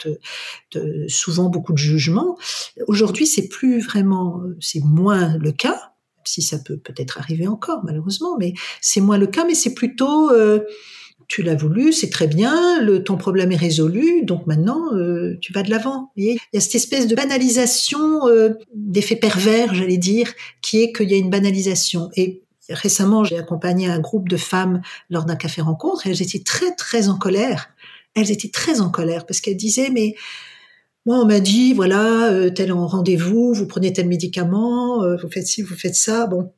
souvent 1.07 1.49
beaucoup 1.49 1.73
de 1.73 1.77
jugements. 1.79 2.37
Aujourd'hui, 2.87 3.25
c'est 3.25 3.47
plus 3.47 3.79
vraiment, 3.79 4.41
c'est 4.59 4.83
moins 4.83 5.35
le 5.37 5.51
cas 5.51 5.92
si 6.25 6.41
ça 6.41 6.59
peut 6.59 6.77
peut-être 6.77 7.17
arriver 7.17 7.47
encore 7.47 7.83
malheureusement, 7.83 8.37
mais 8.39 8.53
c'est 8.81 9.01
moins 9.01 9.17
le 9.17 9.27
cas, 9.27 9.45
mais 9.45 9.55
c'est 9.55 9.73
plutôt 9.73 10.31
euh, 10.31 10.59
tu 11.27 11.41
l'as 11.41 11.55
voulu, 11.55 11.93
c'est 11.93 12.09
très 12.09 12.27
bien, 12.27 12.81
le, 12.81 13.03
ton 13.03 13.17
problème 13.17 13.51
est 13.51 13.57
résolu, 13.57 14.23
donc 14.23 14.45
maintenant 14.45 14.93
euh, 14.93 15.37
tu 15.41 15.53
vas 15.53 15.63
de 15.63 15.69
l'avant. 15.69 16.11
Il 16.15 16.37
y 16.53 16.57
a 16.57 16.59
cette 16.59 16.75
espèce 16.75 17.07
de 17.07 17.15
banalisation 17.15 18.27
euh, 18.27 18.49
d'effet 18.73 19.15
pervers, 19.15 19.73
j'allais 19.73 19.97
dire, 19.97 20.33
qui 20.61 20.81
est 20.81 20.91
qu'il 20.93 21.09
y 21.09 21.13
a 21.13 21.17
une 21.17 21.29
banalisation. 21.29 22.09
Et 22.15 22.43
récemment, 22.69 23.23
j'ai 23.23 23.37
accompagné 23.37 23.87
un 23.87 23.99
groupe 23.99 24.29
de 24.29 24.37
femmes 24.37 24.81
lors 25.09 25.25
d'un 25.25 25.35
café 25.35 25.61
rencontre 25.61 26.07
et 26.07 26.11
elles 26.11 26.21
étaient 26.21 26.43
très 26.43 26.75
très 26.75 27.09
en 27.09 27.17
colère. 27.17 27.69
Elles 28.15 28.31
étaient 28.31 28.49
très 28.49 28.79
en 28.79 28.89
colère 28.89 29.25
parce 29.25 29.41
qu'elles 29.41 29.57
disaient 29.57 29.89
mais 29.91 30.15
moi, 31.05 31.19
on 31.19 31.25
m'a 31.25 31.41
dit, 31.41 31.73
voilà, 31.73 32.31
euh, 32.31 32.49
tel 32.49 32.71
rendez-vous, 32.71 33.53
vous 33.53 33.67
prenez 33.67 33.91
tel 33.91 34.07
médicament, 34.07 35.03
euh, 35.03 35.17
vous 35.17 35.29
faites 35.29 35.47
ci, 35.47 35.61
vous 35.61 35.75
faites 35.75 35.95
ça, 35.95 36.27
bon. 36.27 36.53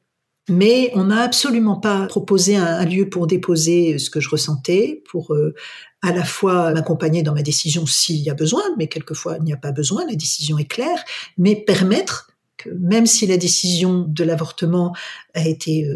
Mais 0.47 0.91
on 0.93 1.05
n'a 1.05 1.21
absolument 1.21 1.77
pas 1.79 2.05
proposé 2.05 2.55
un, 2.55 2.85
lieu 2.85 3.09
pour 3.09 3.25
déposer 3.25 3.97
ce 3.97 4.11
que 4.11 4.19
je 4.19 4.29
ressentais, 4.29 5.01
pour 5.09 5.33
euh, 5.33 5.55
à 6.03 6.13
la 6.13 6.23
fois 6.23 6.71
m'accompagner 6.71 7.23
dans 7.23 7.33
ma 7.33 7.41
décision 7.41 7.87
s'il 7.87 8.17
y 8.17 8.29
a 8.29 8.35
besoin, 8.35 8.61
mais 8.77 8.87
quelquefois 8.87 9.37
il 9.39 9.43
n'y 9.45 9.53
a 9.53 9.57
pas 9.57 9.71
besoin, 9.71 10.05
la 10.05 10.13
décision 10.13 10.59
est 10.59 10.65
claire, 10.65 11.03
mais 11.39 11.55
permettre 11.55 12.29
que 12.57 12.69
même 12.69 13.07
si 13.07 13.25
la 13.25 13.37
décision 13.37 14.05
de 14.07 14.23
l'avortement 14.23 14.95
a 15.33 15.47
été 15.47 15.89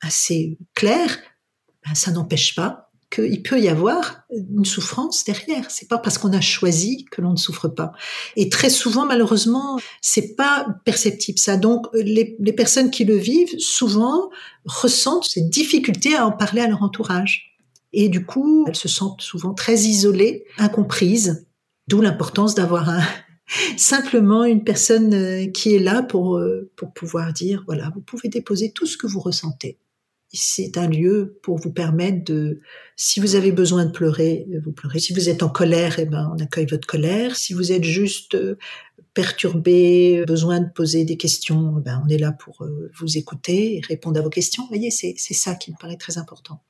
assez 0.00 0.58
claire, 0.74 1.16
ben, 1.86 1.94
ça 1.94 2.10
n'empêche 2.10 2.56
pas 2.56 2.91
qu'il 3.12 3.42
peut 3.42 3.60
y 3.60 3.68
avoir 3.68 4.22
une 4.30 4.64
souffrance 4.64 5.24
derrière. 5.24 5.70
C'est 5.70 5.88
pas 5.88 5.98
parce 5.98 6.16
qu'on 6.16 6.32
a 6.32 6.40
choisi 6.40 7.04
que 7.10 7.20
l'on 7.20 7.32
ne 7.32 7.36
souffre 7.36 7.68
pas. 7.68 7.92
Et 8.36 8.48
très 8.48 8.70
souvent, 8.70 9.04
malheureusement, 9.04 9.78
c'est 10.00 10.34
pas 10.34 10.66
perceptible 10.84 11.38
ça. 11.38 11.58
Donc, 11.58 11.86
les, 11.92 12.36
personnes 12.56 12.90
qui 12.90 13.04
le 13.04 13.16
vivent, 13.16 13.58
souvent, 13.58 14.30
ressentent 14.64 15.24
cette 15.24 15.50
difficulté 15.50 16.14
à 16.16 16.26
en 16.26 16.32
parler 16.32 16.62
à 16.62 16.68
leur 16.68 16.82
entourage. 16.82 17.54
Et 17.92 18.08
du 18.08 18.24
coup, 18.24 18.64
elles 18.66 18.76
se 18.76 18.88
sentent 18.88 19.20
souvent 19.20 19.52
très 19.52 19.80
isolées, 19.80 20.44
incomprises. 20.56 21.46
D'où 21.88 22.00
l'importance 22.00 22.54
d'avoir 22.54 22.88
un, 22.88 23.02
simplement 23.76 24.44
une 24.44 24.64
personne 24.64 25.12
euh, 25.12 25.46
qui 25.48 25.74
est 25.74 25.80
là 25.80 26.02
pour, 26.02 26.38
euh, 26.38 26.70
pour 26.76 26.94
pouvoir 26.94 27.34
dire, 27.34 27.62
voilà, 27.66 27.90
vous 27.94 28.00
pouvez 28.00 28.30
déposer 28.30 28.72
tout 28.72 28.86
ce 28.86 28.96
que 28.96 29.06
vous 29.06 29.20
ressentez 29.20 29.78
c'est 30.32 30.78
un 30.78 30.88
lieu 30.88 31.38
pour 31.42 31.58
vous 31.58 31.72
permettre 31.72 32.24
de, 32.24 32.60
si 32.96 33.20
vous 33.20 33.34
avez 33.34 33.52
besoin 33.52 33.84
de 33.84 33.90
pleurer, 33.90 34.46
vous 34.64 34.72
pleurez. 34.72 34.98
Si 34.98 35.12
vous 35.12 35.28
êtes 35.28 35.42
en 35.42 35.48
colère, 35.48 35.98
eh 35.98 36.06
ben, 36.06 36.32
on 36.34 36.42
accueille 36.42 36.66
votre 36.66 36.86
colère. 36.86 37.36
Si 37.36 37.52
vous 37.52 37.70
êtes 37.70 37.84
juste 37.84 38.34
euh, 38.34 38.56
perturbé, 39.14 40.24
besoin 40.26 40.60
de 40.60 40.70
poser 40.70 41.04
des 41.04 41.16
questions, 41.16 41.76
eh 41.78 41.82
ben, 41.82 42.02
on 42.04 42.08
est 42.08 42.18
là 42.18 42.32
pour 42.32 42.62
euh, 42.62 42.90
vous 42.98 43.18
écouter 43.18 43.76
et 43.76 43.80
répondre 43.86 44.18
à 44.18 44.22
vos 44.22 44.30
questions. 44.30 44.62
Vous 44.62 44.68
voyez, 44.68 44.90
c'est, 44.90 45.14
ça 45.16 45.54
qui 45.54 45.70
me 45.70 45.76
paraît 45.76 45.96
très 45.96 46.16
important. 46.16 46.62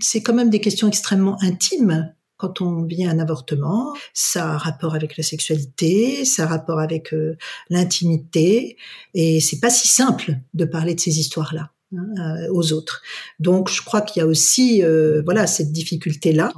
C'est 0.00 0.22
quand 0.22 0.34
même 0.34 0.50
des 0.50 0.60
questions 0.60 0.88
extrêmement 0.88 1.40
intimes 1.42 2.14
quand 2.36 2.60
on 2.60 2.82
vit 2.82 3.04
un 3.04 3.20
avortement, 3.20 3.94
ça 4.14 4.54
a 4.54 4.58
rapport 4.58 4.96
avec 4.96 5.16
la 5.16 5.22
sexualité, 5.22 6.24
ça 6.24 6.42
a 6.42 6.46
rapport 6.48 6.80
avec 6.80 7.14
euh, 7.14 7.36
l'intimité, 7.70 8.76
et 9.14 9.38
c'est 9.38 9.60
pas 9.60 9.70
si 9.70 9.86
simple 9.86 10.34
de 10.52 10.64
parler 10.64 10.96
de 10.96 11.00
ces 11.00 11.20
histoires-là. 11.20 11.70
Hein, 11.94 12.06
euh, 12.18 12.48
aux 12.52 12.72
autres. 12.72 13.02
Donc, 13.38 13.70
je 13.70 13.82
crois 13.82 14.00
qu'il 14.00 14.20
y 14.20 14.22
a 14.22 14.26
aussi, 14.26 14.82
euh, 14.82 15.20
voilà, 15.26 15.46
cette 15.46 15.72
difficulté-là. 15.72 16.50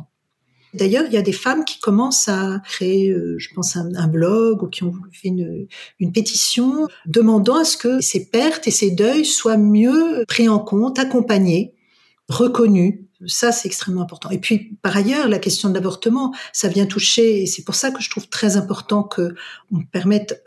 D'ailleurs, 0.75 1.05
il 1.09 1.13
y 1.13 1.17
a 1.17 1.23
des 1.23 1.33
femmes 1.33 1.65
qui 1.65 1.81
commencent 1.81 2.29
à 2.29 2.61
créer, 2.69 3.11
euh, 3.11 3.35
je 3.39 3.49
pense, 3.53 3.75
un, 3.75 4.07
blog 4.07 4.63
ou 4.63 4.69
qui 4.69 4.85
ont 4.85 4.93
fait 5.13 5.29
une, 5.29 5.67
une, 5.99 6.13
pétition 6.13 6.87
demandant 7.07 7.57
à 7.57 7.65
ce 7.65 7.77
que 7.77 8.01
ces 8.01 8.27
pertes 8.27 8.69
et 8.69 8.71
ces 8.71 8.93
deuils 8.93 9.25
soient 9.25 9.57
mieux 9.57 10.25
pris 10.29 10.49
en 10.49 10.61
compte, 10.61 11.01
accompagnés, 11.01 11.75
reconnus. 12.29 13.01
Ça, 13.27 13.51
c'est 13.51 13.67
extrêmement 13.67 14.03
important. 14.03 14.31
Et 14.31 14.39
puis, 14.39 14.77
par 14.83 14.97
ailleurs, 14.97 15.29
la 15.29 15.41
question 15.41 15.69
de 15.69 15.75
l'avortement, 15.75 16.33
ça 16.53 16.69
vient 16.69 16.87
toucher, 16.87 17.43
et 17.43 17.47
c'est 17.47 17.65
pour 17.65 17.75
ça 17.75 17.91
que 17.91 18.01
je 18.01 18.11
trouve 18.11 18.29
très 18.29 18.57
important 18.57 19.03
que 19.03 19.35
on 19.73 19.83
permette 19.83 20.45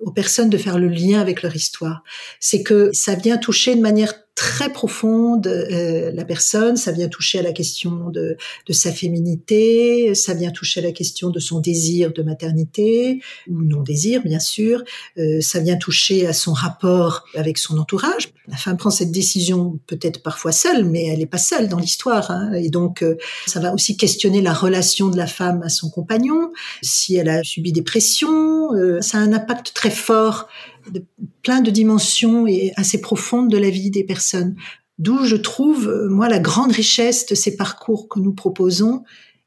aux 0.00 0.10
personnes 0.10 0.50
de 0.50 0.58
faire 0.58 0.78
le 0.78 0.88
lien 0.88 1.20
avec 1.20 1.42
leur 1.42 1.54
histoire. 1.54 2.02
C'est 2.38 2.62
que 2.62 2.90
ça 2.92 3.14
vient 3.14 3.38
toucher 3.38 3.74
de 3.74 3.80
manière 3.80 4.14
très 4.40 4.72
profonde 4.72 5.46
euh, 5.48 6.12
la 6.14 6.24
personne, 6.24 6.78
ça 6.78 6.92
vient 6.92 7.08
toucher 7.08 7.40
à 7.40 7.42
la 7.42 7.52
question 7.52 8.08
de, 8.08 8.38
de, 8.66 8.72
sa 8.72 8.90
féminité, 8.90 10.14
ça 10.14 10.32
vient 10.32 10.50
toucher 10.50 10.80
à 10.80 10.84
la 10.84 10.92
question 10.92 11.28
de 11.28 11.38
son 11.38 11.60
désir 11.60 12.10
de 12.10 12.22
maternité, 12.22 13.20
ou 13.50 13.60
non-désir 13.60 14.22
bien 14.22 14.38
sûr, 14.38 14.82
euh, 15.18 15.42
ça 15.42 15.60
vient 15.60 15.76
toucher 15.76 16.26
à 16.26 16.32
son 16.32 16.54
rapport 16.54 17.24
avec 17.34 17.58
son 17.58 17.76
entourage. 17.76 18.32
La 18.48 18.56
femme 18.56 18.78
prend 18.78 18.88
cette 18.88 19.12
décision 19.12 19.78
peut-être 19.86 20.22
parfois 20.22 20.52
seule, 20.52 20.86
mais 20.86 21.04
elle 21.08 21.18
n'est 21.18 21.26
pas 21.26 21.36
seule 21.36 21.68
dans 21.68 21.78
l'histoire, 21.78 22.30
hein, 22.30 22.50
et 22.54 22.70
donc 22.70 23.02
euh, 23.02 23.18
ça 23.46 23.60
va 23.60 23.74
aussi 23.74 23.98
questionner 23.98 24.40
la 24.40 24.54
relation 24.54 25.08
de 25.08 25.18
la 25.18 25.26
femme 25.26 25.62
à 25.62 25.68
son 25.68 25.90
compagnon, 25.90 26.50
si 26.80 27.14
elle 27.14 27.28
a 27.28 27.44
subi 27.44 27.72
des 27.72 27.82
pressions, 27.82 28.72
euh, 28.72 29.02
ça 29.02 29.18
a 29.18 29.20
un 29.20 29.34
impact 29.34 29.72
très 29.74 29.90
fort 29.90 30.48
de 30.90 31.04
plein 31.42 31.60
de 31.60 31.70
dimensions 31.70 32.46
et 32.46 32.72
assez 32.76 33.00
profondes 33.00 33.50
de 33.50 33.58
la 33.58 33.70
vie 33.70 33.90
des 33.90 34.04
personnes. 34.04 34.56
D'où 34.98 35.24
je 35.24 35.36
trouve, 35.36 35.88
euh, 35.88 36.08
moi, 36.08 36.28
la 36.28 36.38
grande 36.38 36.72
richesse 36.72 37.26
de 37.26 37.34
ces 37.34 37.56
parcours 37.56 38.08
que 38.08 38.20
nous 38.20 38.32
proposons, 38.32 39.02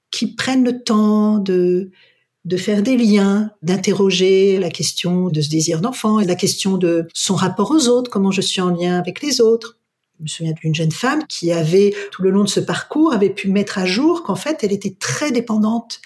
qui 0.10 0.34
prennent 0.36 0.64
le 0.64 0.84
temps 0.84 1.40
de, 1.40 1.92
de 2.46 2.58
faire 2.58 2.84
des 2.84 2.98
liens, 2.98 3.52
d'interroger 3.62 4.60
la 4.60 4.70
question 4.70 5.30
de 5.30 5.42
ce 5.42 5.50
désir 5.50 5.80
d'enfant 5.80 6.20
et 6.20 6.26
la 6.26 6.36
question 6.36 6.78
de 6.78 7.08
son 7.14 7.36
rapport 7.36 7.72
aux 7.72 7.88
autres, 7.88 8.12
comment 8.12 8.32
je 8.32 8.42
suis 8.42 8.62
en 8.62 8.70
lien 8.70 8.98
avec 8.98 9.22
les 9.22 9.42
autres. 9.42 9.78
Je 10.20 10.24
me 10.24 10.28
souviens 10.28 10.54
d'une 10.54 10.76
jeune 10.76 10.92
femme 10.92 11.24
qui 11.28 11.52
avait, 11.52 11.94
tout 12.12 12.22
le 12.22 12.32
long 12.32 12.44
de 12.44 12.50
ce 12.50 12.60
parcours, 12.60 13.14
avait 13.14 13.30
pu 13.30 13.50
mettre 13.50 13.78
à 13.78 13.86
jour 13.86 14.24
qu'en 14.24 14.36
fait, 14.36 14.64
elle 14.64 14.72
était 14.72 14.96
très 15.00 15.32
dépendante 15.32 16.02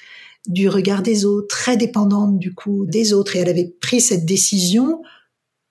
du 0.47 0.69
regard 0.69 1.01
des 1.01 1.25
autres, 1.25 1.47
très 1.47 1.75
dépendante 1.75 2.39
du 2.39 2.53
coup 2.53 2.85
des 2.85 3.13
autres, 3.13 3.35
et 3.35 3.39
elle 3.39 3.49
avait 3.49 3.73
pris 3.81 3.99
cette 3.99 4.25
décision 4.25 5.01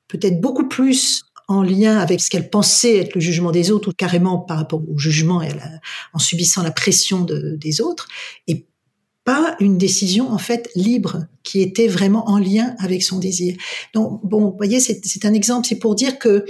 peut-être 0.09 0.41
beaucoup 0.41 0.69
plus 0.69 1.25
en 1.49 1.63
lien 1.63 1.99
avec 1.99 2.21
ce 2.21 2.29
qu'elle 2.29 2.51
pensait 2.51 2.97
être 2.97 3.15
le 3.15 3.21
jugement 3.21 3.53
des 3.53 3.71
autres 3.71 3.91
ou 3.91 3.93
carrément 3.93 4.39
par 4.39 4.59
rapport 4.59 4.83
au 4.89 4.99
jugement 4.99 5.43
et 5.43 5.51
en 6.13 6.19
subissant 6.19 6.63
la 6.63 6.73
pression 6.73 7.21
de, 7.21 7.57
des 7.57 7.81
autres. 7.81 8.09
Et 8.49 8.67
pas 9.25 9.57
une 9.61 9.77
décision 9.77 10.31
en 10.31 10.39
fait 10.39 10.71
libre 10.75 11.27
qui 11.43 11.61
était 11.61 11.89
vraiment 11.89 12.29
en 12.29 12.39
lien 12.39 12.75
avec 12.79 13.03
son 13.03 13.19
désir. 13.19 13.57
Donc 13.93 14.21
bon, 14.25 14.51
vous 14.51 14.57
voyez, 14.57 14.81
c'est 14.81 15.25
un 15.25 15.35
exemple, 15.35 15.67
c'est 15.69 15.79
pour 15.79 15.95
dire 15.95 16.19
que 16.19 16.45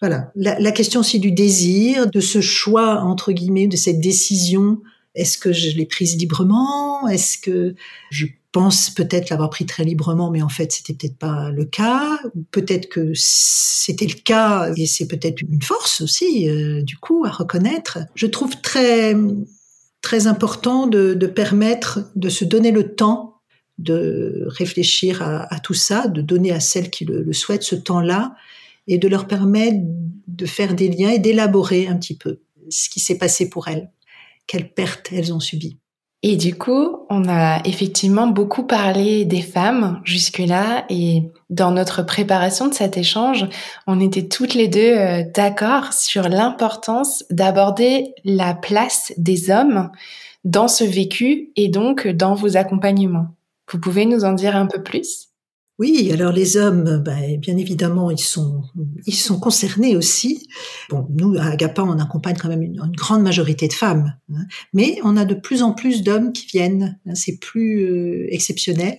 voilà, 0.00 0.30
la, 0.36 0.58
la, 0.60 0.70
question 0.70 1.00
aussi 1.00 1.18
du 1.18 1.32
désir, 1.32 2.08
de 2.08 2.20
ce 2.20 2.40
choix 2.40 3.00
entre 3.00 3.32
guillemets, 3.32 3.66
de 3.66 3.76
cette 3.76 4.00
décision. 4.00 4.80
Est-ce 5.14 5.38
que 5.38 5.52
je 5.52 5.76
l'ai 5.76 5.86
prise 5.86 6.16
librement? 6.16 7.08
Est-ce 7.08 7.36
que 7.38 7.74
je 8.10 8.26
pense 8.58 8.90
peut-être 8.90 9.30
l'avoir 9.30 9.50
pris 9.50 9.66
très 9.66 9.84
librement, 9.84 10.32
mais 10.32 10.42
en 10.42 10.48
fait 10.48 10.72
c'était 10.72 10.92
peut-être 10.92 11.16
pas 11.16 11.50
le 11.50 11.64
cas. 11.64 12.18
Peut-être 12.50 12.88
que 12.88 13.12
c'était 13.14 14.08
le 14.08 14.20
cas 14.20 14.72
et 14.76 14.86
c'est 14.86 15.06
peut-être 15.06 15.42
une 15.42 15.62
force 15.62 16.00
aussi, 16.00 16.48
euh, 16.48 16.82
du 16.82 16.96
coup, 16.96 17.24
à 17.24 17.30
reconnaître. 17.30 18.00
Je 18.16 18.26
trouve 18.26 18.60
très 18.60 19.14
très 20.02 20.26
important 20.26 20.88
de, 20.88 21.14
permettre 21.26 22.00
de 22.16 22.28
se 22.28 22.44
donner 22.44 22.72
le 22.72 22.96
temps 22.96 23.40
de 23.78 24.44
réfléchir 24.48 25.22
à, 25.22 25.60
tout 25.60 25.74
ça, 25.74 26.08
de 26.08 26.20
donner 26.20 26.50
à 26.50 26.58
celles 26.58 26.90
qui 26.90 27.04
le 27.04 27.32
souhaitent 27.32 27.62
ce 27.62 27.76
temps-là 27.76 28.34
et 28.88 28.98
de 28.98 29.06
leur 29.06 29.28
permettre 29.28 29.78
de 30.26 30.46
faire 30.46 30.74
des 30.74 30.88
liens 30.88 31.10
et 31.10 31.20
d'élaborer 31.20 31.86
un 31.86 31.96
petit 31.96 32.16
peu 32.16 32.40
ce 32.70 32.88
qui 32.88 32.98
s'est 32.98 33.18
passé 33.18 33.48
pour 33.48 33.68
elles, 33.68 33.88
quelles 34.48 34.72
pertes 34.72 35.10
elles 35.12 35.32
ont 35.32 35.38
subies. 35.38 35.78
Et 36.24 36.36
du 36.36 36.56
coup, 36.56 37.06
on 37.10 37.28
a 37.28 37.60
effectivement 37.64 38.26
beaucoup 38.26 38.64
parlé 38.64 39.24
des 39.24 39.40
femmes 39.40 40.00
jusque-là 40.04 40.84
et 40.90 41.30
dans 41.48 41.70
notre 41.70 42.02
préparation 42.02 42.66
de 42.66 42.74
cet 42.74 42.96
échange, 42.96 43.46
on 43.86 44.00
était 44.00 44.26
toutes 44.26 44.54
les 44.54 44.66
deux 44.66 44.96
euh, 44.96 45.22
d'accord 45.32 45.92
sur 45.92 46.28
l'importance 46.28 47.24
d'aborder 47.30 48.14
la 48.24 48.54
place 48.54 49.12
des 49.16 49.50
hommes 49.50 49.90
dans 50.42 50.66
ce 50.66 50.82
vécu 50.82 51.52
et 51.54 51.68
donc 51.68 52.08
dans 52.08 52.34
vos 52.34 52.56
accompagnements. 52.56 53.28
Vous 53.70 53.78
pouvez 53.78 54.04
nous 54.04 54.24
en 54.24 54.32
dire 54.32 54.56
un 54.56 54.66
peu 54.66 54.82
plus? 54.82 55.27
Oui, 55.78 56.10
alors 56.12 56.32
les 56.32 56.56
hommes, 56.56 57.00
ben, 57.04 57.38
bien 57.38 57.56
évidemment, 57.56 58.10
ils 58.10 58.18
sont, 58.18 58.62
ils 59.06 59.14
sont 59.14 59.38
concernés 59.38 59.96
aussi. 59.96 60.48
Bon, 60.90 61.06
nous, 61.10 61.36
à 61.38 61.44
Agapa, 61.44 61.82
on 61.82 61.98
accompagne 62.00 62.36
quand 62.36 62.48
même 62.48 62.62
une, 62.62 62.80
grande 62.96 63.22
majorité 63.22 63.68
de 63.68 63.72
femmes, 63.72 64.16
hein. 64.34 64.44
mais 64.72 64.98
on 65.04 65.16
a 65.16 65.24
de 65.24 65.34
plus 65.34 65.62
en 65.62 65.72
plus 65.72 66.02
d'hommes 66.02 66.32
qui 66.32 66.46
viennent. 66.46 66.98
Hein, 67.06 67.14
c'est 67.14 67.38
plus 67.38 67.84
euh, 67.84 68.26
exceptionnel, 68.30 68.98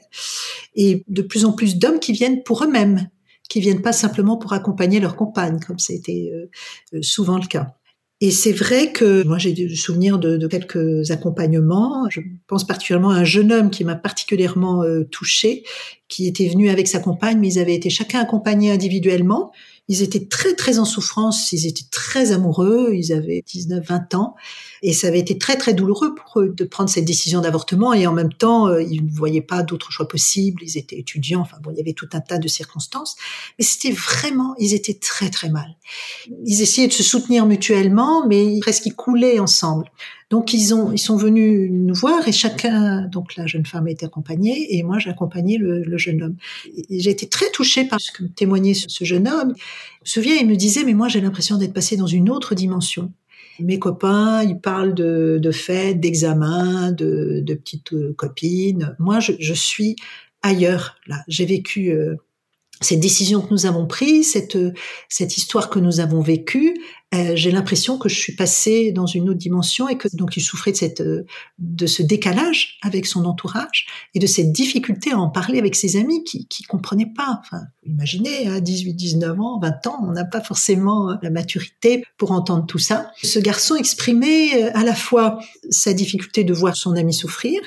et 0.73 1.03
de 1.09 1.21
plus 1.21 1.43
en 1.43 1.51
plus 1.51 1.77
d'hommes 1.77 1.99
qui 1.99 2.13
viennent 2.13 2.43
pour 2.43 2.63
eux-mêmes, 2.63 3.09
qui 3.49 3.59
viennent 3.59 3.81
pas 3.81 3.91
simplement 3.91 4.37
pour 4.37 4.53
accompagner 4.53 5.01
leur 5.01 5.17
compagne, 5.17 5.59
comme 5.59 5.79
c'était 5.79 6.31
euh, 6.33 6.49
euh, 6.93 7.01
souvent 7.01 7.37
le 7.37 7.47
cas. 7.47 7.75
Et 8.21 8.31
c'est 8.31 8.51
vrai 8.51 8.91
que 8.91 9.23
moi 9.23 9.37
j'ai 9.37 9.53
du 9.53 9.75
souvenir 9.77 10.19
de, 10.19 10.35
de, 10.35 10.47
quelques 10.47 11.09
accompagnements. 11.09 12.09
Je 12.09 12.19
pense 12.47 12.67
particulièrement 12.67 13.11
à 13.11 13.19
un 13.19 13.23
jeune 13.23 13.51
homme 13.51 13.69
qui 13.69 13.85
m'a 13.85 13.95
particulièrement 13.95 14.83
euh, 14.83 15.05
touchée, 15.05 15.63
qui 16.09 16.27
était 16.27 16.49
venu 16.49 16.69
avec 16.69 16.87
sa 16.87 16.99
compagne, 16.99 17.39
mais 17.39 17.53
ils 17.53 17.59
avaient 17.59 17.75
été 17.75 17.89
chacun 17.89 18.19
accompagnés 18.19 18.71
individuellement. 18.71 19.53
Ils 19.89 20.01
étaient 20.01 20.25
très 20.25 20.53
très 20.53 20.79
en 20.79 20.85
souffrance, 20.85 21.51
ils 21.51 21.67
étaient 21.67 21.89
très 21.91 22.31
amoureux, 22.31 22.91
ils 22.93 23.11
avaient 23.11 23.43
19, 23.45 23.85
20 23.85 24.13
ans, 24.13 24.35
et 24.81 24.93
ça 24.93 25.07
avait 25.07 25.19
été 25.19 25.37
très 25.37 25.57
très 25.57 25.73
douloureux 25.73 26.15
pour 26.15 26.41
eux 26.41 26.49
de 26.49 26.63
prendre 26.63 26.89
cette 26.89 27.05
décision 27.05 27.41
d'avortement, 27.41 27.93
et 27.93 28.07
en 28.07 28.13
même 28.13 28.31
temps, 28.31 28.67
euh, 28.67 28.81
ils 28.81 29.03
ne 29.03 29.11
voyaient 29.11 29.41
pas 29.41 29.63
d'autres 29.63 29.91
choix 29.91 30.07
possibles, 30.07 30.63
ils 30.63 30.77
étaient 30.77 30.97
étudiants, 30.97 31.41
enfin 31.41 31.57
bon, 31.61 31.71
il 31.71 31.77
y 31.77 31.81
avait 31.81 31.93
tout 31.93 32.09
un 32.13 32.21
tas 32.21 32.37
de 32.37 32.47
circonstances, 32.47 33.17
mais 33.57 33.65
c'était 33.65 33.91
vraiment, 33.91 34.55
ils 34.59 34.73
étaient 34.73 34.93
très 34.93 35.29
très 35.29 35.49
mal. 35.49 35.75
Ils 36.45 36.61
essayaient 36.61 36.87
de 36.87 36.93
se 36.93 37.03
soutenir 37.03 37.45
mutuellement, 37.45 38.25
mais 38.27 38.59
presque 38.61 38.85
ils 38.85 38.95
coulaient 38.95 39.39
ensemble. 39.39 39.91
Donc 40.29 40.53
ils 40.53 40.73
ont, 40.73 40.91
ils 40.91 40.99
sont 40.99 41.17
venus 41.17 41.69
nous 41.71 41.95
voir 41.95 42.27
et 42.27 42.31
chacun, 42.31 43.07
donc 43.07 43.35
la 43.35 43.47
jeune 43.47 43.65
femme 43.65 43.87
été 43.87 44.05
accompagnée 44.05 44.77
et 44.77 44.83
moi 44.83 44.99
j'ai 44.99 45.09
accompagné 45.09 45.57
le, 45.57 45.97
jeune 45.97 46.21
homme. 46.21 46.35
J'ai 46.89 47.09
été 47.09 47.27
très 47.27 47.49
touchée 47.51 47.85
par 47.85 47.99
ce 47.99 48.11
que 48.11 48.23
témoignait 48.23 48.75
ce 48.75 49.03
jeune 49.03 49.27
homme. 49.27 49.53
Je 50.03 50.19
me 50.19 50.23
souviens, 50.23 50.35
il 50.39 50.47
me 50.47 50.55
disait, 50.55 50.83
mais 50.83 50.93
moi 50.93 51.07
j'ai 51.07 51.21
l'impression 51.21 51.57
d'être 51.57 51.73
passé 51.73 51.97
dans 51.97 52.07
une 52.07 52.29
autre 52.29 52.53
dimension. 52.53 53.11
Mes 53.59 53.79
copains, 53.79 54.43
ils 54.43 54.57
parlent 54.57 54.93
de, 54.93 55.51
fêtes, 55.51 55.99
d'examens, 55.99 56.91
de, 56.91 57.43
petites 57.45 57.93
euh, 57.93 58.13
copines. 58.13 58.95
Moi, 58.99 59.19
je, 59.19 59.33
je 59.37 59.53
suis 59.53 59.97
ailleurs. 60.41 60.95
Là, 61.07 61.23
j'ai 61.27 61.45
vécu 61.45 61.91
euh, 61.91 62.15
cette 62.81 62.99
décision 62.99 63.41
que 63.41 63.51
nous 63.51 63.65
avons 63.65 63.87
prise, 63.87 64.31
cette, 64.31 64.57
cette 65.09 65.37
histoire 65.37 65.69
que 65.69 65.79
nous 65.79 65.99
avons 65.99 66.21
vécue, 66.21 66.75
euh, 67.15 67.35
j'ai 67.35 67.49
l'impression 67.49 67.97
que 67.97 68.07
je 68.07 68.15
suis 68.15 68.35
passée 68.35 68.91
dans 68.91 69.07
une 69.07 69.29
autre 69.29 69.39
dimension 69.39 69.89
et 69.89 69.97
que 69.97 70.07
donc 70.13 70.37
il 70.37 70.41
souffrait 70.41 70.71
de 70.71 70.77
cette 70.77 71.01
de 71.57 71.87
ce 71.87 72.03
décalage 72.03 72.77
avec 72.83 73.07
son 73.07 73.25
entourage 73.25 73.87
et 74.13 74.19
de 74.19 74.27
cette 74.27 74.51
difficulté 74.51 75.11
à 75.11 75.17
en 75.17 75.27
parler 75.27 75.57
avec 75.57 75.75
ses 75.75 75.97
amis 75.97 76.23
qui 76.23 76.47
qui 76.47 76.63
comprenaient 76.63 77.11
pas. 77.11 77.41
Enfin, 77.41 77.63
imaginez, 77.83 78.47
à 78.47 78.59
18, 78.59 78.93
19 78.93 79.39
ans, 79.39 79.59
20 79.59 79.87
ans, 79.87 79.99
on 80.03 80.11
n'a 80.11 80.25
pas 80.25 80.41
forcément 80.41 81.17
la 81.23 81.31
maturité 81.31 82.03
pour 82.17 82.31
entendre 82.31 82.67
tout 82.67 82.77
ça. 82.77 83.11
Ce 83.23 83.39
garçon 83.39 83.75
exprimait 83.75 84.63
euh, 84.63 84.71
à 84.75 84.83
la 84.83 84.93
fois 84.93 85.39
sa 85.71 85.93
difficulté 85.93 86.43
de 86.43 86.53
voir 86.53 86.75
son 86.75 86.95
ami 86.95 87.13
souffrir 87.13 87.59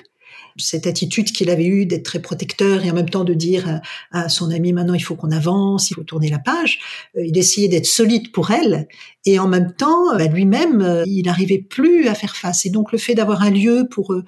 cette 0.56 0.86
attitude 0.86 1.32
qu'il 1.32 1.50
avait 1.50 1.66
eue 1.66 1.86
d'être 1.86 2.04
très 2.04 2.20
protecteur 2.20 2.84
et 2.84 2.90
en 2.90 2.94
même 2.94 3.08
temps 3.08 3.24
de 3.24 3.34
dire 3.34 3.80
à, 4.10 4.28
son 4.28 4.50
ami 4.50 4.72
maintenant 4.72 4.94
il 4.94 5.02
faut 5.02 5.16
qu'on 5.16 5.30
avance, 5.30 5.90
il 5.90 5.94
faut 5.94 6.04
tourner 6.04 6.28
la 6.28 6.38
page. 6.38 6.80
Euh, 7.16 7.24
il 7.24 7.36
essayait 7.38 7.68
d'être 7.68 7.86
solide 7.86 8.32
pour 8.32 8.50
elle 8.50 8.86
et 9.24 9.38
en 9.38 9.48
même 9.48 9.72
temps 9.72 10.16
bah, 10.16 10.26
lui-même 10.26 10.80
euh, 10.82 11.04
il 11.06 11.24
n'arrivait 11.24 11.58
plus 11.58 12.08
à 12.08 12.14
faire 12.14 12.36
face. 12.36 12.66
Et 12.66 12.70
donc 12.70 12.92
le 12.92 12.98
fait 12.98 13.14
d'avoir 13.14 13.42
un 13.42 13.50
lieu 13.50 13.86
pour 13.90 14.12
euh, 14.12 14.24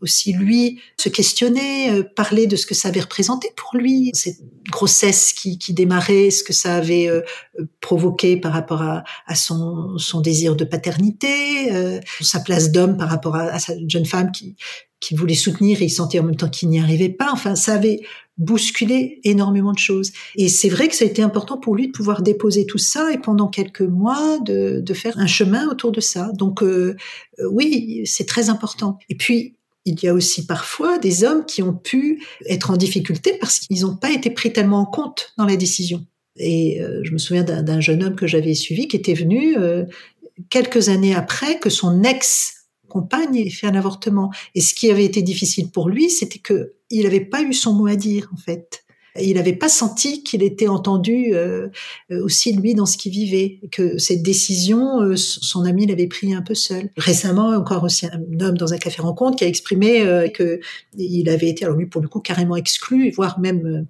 aussi 0.00 0.32
lui 0.32 0.80
se 0.96 1.08
questionner, 1.08 2.02
parler 2.14 2.46
de 2.46 2.56
ce 2.56 2.64
que 2.64 2.74
ça 2.74 2.88
avait 2.88 3.00
représenté 3.00 3.48
pour 3.56 3.76
lui, 3.76 4.10
cette 4.14 4.38
grossesse 4.70 5.32
qui, 5.32 5.58
qui 5.58 5.74
démarrait, 5.74 6.30
ce 6.30 6.44
que 6.44 6.52
ça 6.52 6.76
avait 6.76 7.10
provoqué 7.80 8.36
par 8.36 8.52
rapport 8.52 8.82
à, 8.82 9.02
à 9.26 9.34
son, 9.34 9.98
son, 9.98 10.20
désir 10.20 10.54
de 10.54 10.64
paternité, 10.64 12.00
sa 12.20 12.38
place 12.38 12.70
d'homme 12.70 12.96
par 12.96 13.10
rapport 13.10 13.34
à, 13.34 13.46
à, 13.46 13.58
sa 13.58 13.74
jeune 13.88 14.06
femme 14.06 14.30
qui, 14.30 14.54
qui 15.04 15.14
voulait 15.14 15.34
soutenir 15.34 15.82
et 15.82 15.86
il 15.86 15.90
sentait 15.90 16.18
en 16.18 16.24
même 16.24 16.36
temps 16.36 16.48
qu'il 16.48 16.68
n'y 16.70 16.80
arrivait 16.80 17.10
pas. 17.10 17.28
Enfin, 17.30 17.54
ça 17.56 17.74
avait 17.74 18.00
bousculé 18.38 19.20
énormément 19.24 19.72
de 19.72 19.78
choses. 19.78 20.12
Et 20.36 20.48
c'est 20.48 20.68
vrai 20.68 20.88
que 20.88 20.94
ça 20.94 21.04
a 21.04 21.08
été 21.08 21.22
important 21.22 21.58
pour 21.58 21.76
lui 21.76 21.88
de 21.88 21.92
pouvoir 21.92 22.22
déposer 22.22 22.66
tout 22.66 22.78
ça 22.78 23.12
et 23.12 23.18
pendant 23.18 23.48
quelques 23.48 23.82
mois 23.82 24.38
de, 24.40 24.82
faire 24.94 25.18
un 25.18 25.26
chemin 25.26 25.68
autour 25.68 25.92
de 25.92 26.00
ça. 26.00 26.30
Donc 26.34 26.62
euh, 26.62 26.96
euh, 27.38 27.48
oui, 27.50 28.02
c'est 28.06 28.26
très 28.26 28.48
important. 28.48 28.98
Et 29.08 29.16
puis 29.16 29.56
il 29.84 30.02
y 30.02 30.08
a 30.08 30.14
aussi 30.14 30.46
parfois 30.46 30.98
des 30.98 31.24
hommes 31.24 31.44
qui 31.44 31.62
ont 31.62 31.74
pu 31.74 32.24
être 32.46 32.70
en 32.70 32.76
difficulté 32.76 33.36
parce 33.38 33.58
qu'ils 33.58 33.82
n'ont 33.82 33.96
pas 33.96 34.10
été 34.10 34.30
pris 34.30 34.52
tellement 34.52 34.80
en 34.80 34.86
compte 34.86 35.32
dans 35.36 35.44
la 35.44 35.56
décision. 35.56 36.06
Et 36.36 36.80
euh, 36.80 37.00
je 37.04 37.12
me 37.12 37.18
souviens 37.18 37.44
d'un 37.44 37.80
jeune 37.80 38.02
homme 38.02 38.16
que 38.16 38.26
j'avais 38.26 38.54
suivi 38.54 38.88
qui 38.88 38.96
était 38.96 39.14
venu 39.14 39.56
quelques 40.48 40.88
années 40.88 41.14
après 41.14 41.58
que 41.60 41.70
son 41.70 42.02
ex 42.02 42.63
compagne 42.94 43.34
ait 43.34 43.50
fait 43.50 43.66
un 43.66 43.74
avortement. 43.74 44.30
Et 44.54 44.60
ce 44.60 44.72
qui 44.72 44.88
avait 44.88 45.04
été 45.04 45.20
difficile 45.20 45.70
pour 45.70 45.88
lui, 45.88 46.10
c'était 46.10 46.38
que 46.38 46.74
il 46.90 47.02
n'avait 47.02 47.24
pas 47.24 47.42
eu 47.42 47.52
son 47.52 47.72
mot 47.72 47.88
à 47.88 47.96
dire, 47.96 48.30
en 48.32 48.36
fait. 48.36 48.84
Il 49.20 49.34
n'avait 49.34 49.54
pas 49.54 49.68
senti 49.68 50.24
qu'il 50.24 50.42
était 50.42 50.66
entendu 50.66 51.34
euh, 51.34 51.68
aussi 52.10 52.52
lui 52.52 52.74
dans 52.74 52.86
ce 52.86 52.96
qu'il 52.96 53.12
vivait, 53.12 53.60
que 53.70 53.96
cette 53.98 54.22
décision, 54.22 55.00
euh, 55.02 55.16
son 55.16 55.64
ami 55.64 55.86
l'avait 55.86 56.08
pris 56.08 56.34
un 56.34 56.42
peu 56.42 56.54
seul. 56.54 56.90
Récemment, 56.96 57.48
encore 57.50 57.84
aussi 57.84 58.06
un 58.06 58.40
homme 58.40 58.56
dans 58.56 58.72
un 58.72 58.78
café 58.78 59.02
rencontre 59.02 59.38
qui 59.38 59.44
a 59.44 59.48
exprimé 59.48 60.02
euh, 60.02 60.28
que 60.28 60.60
il 60.96 61.28
avait 61.28 61.48
été, 61.48 61.64
alors 61.64 61.76
lui 61.76 61.86
pour 61.86 62.02
le 62.02 62.08
coup 62.08 62.20
carrément 62.20 62.56
exclu, 62.56 63.10
voire 63.10 63.38
même 63.38 63.86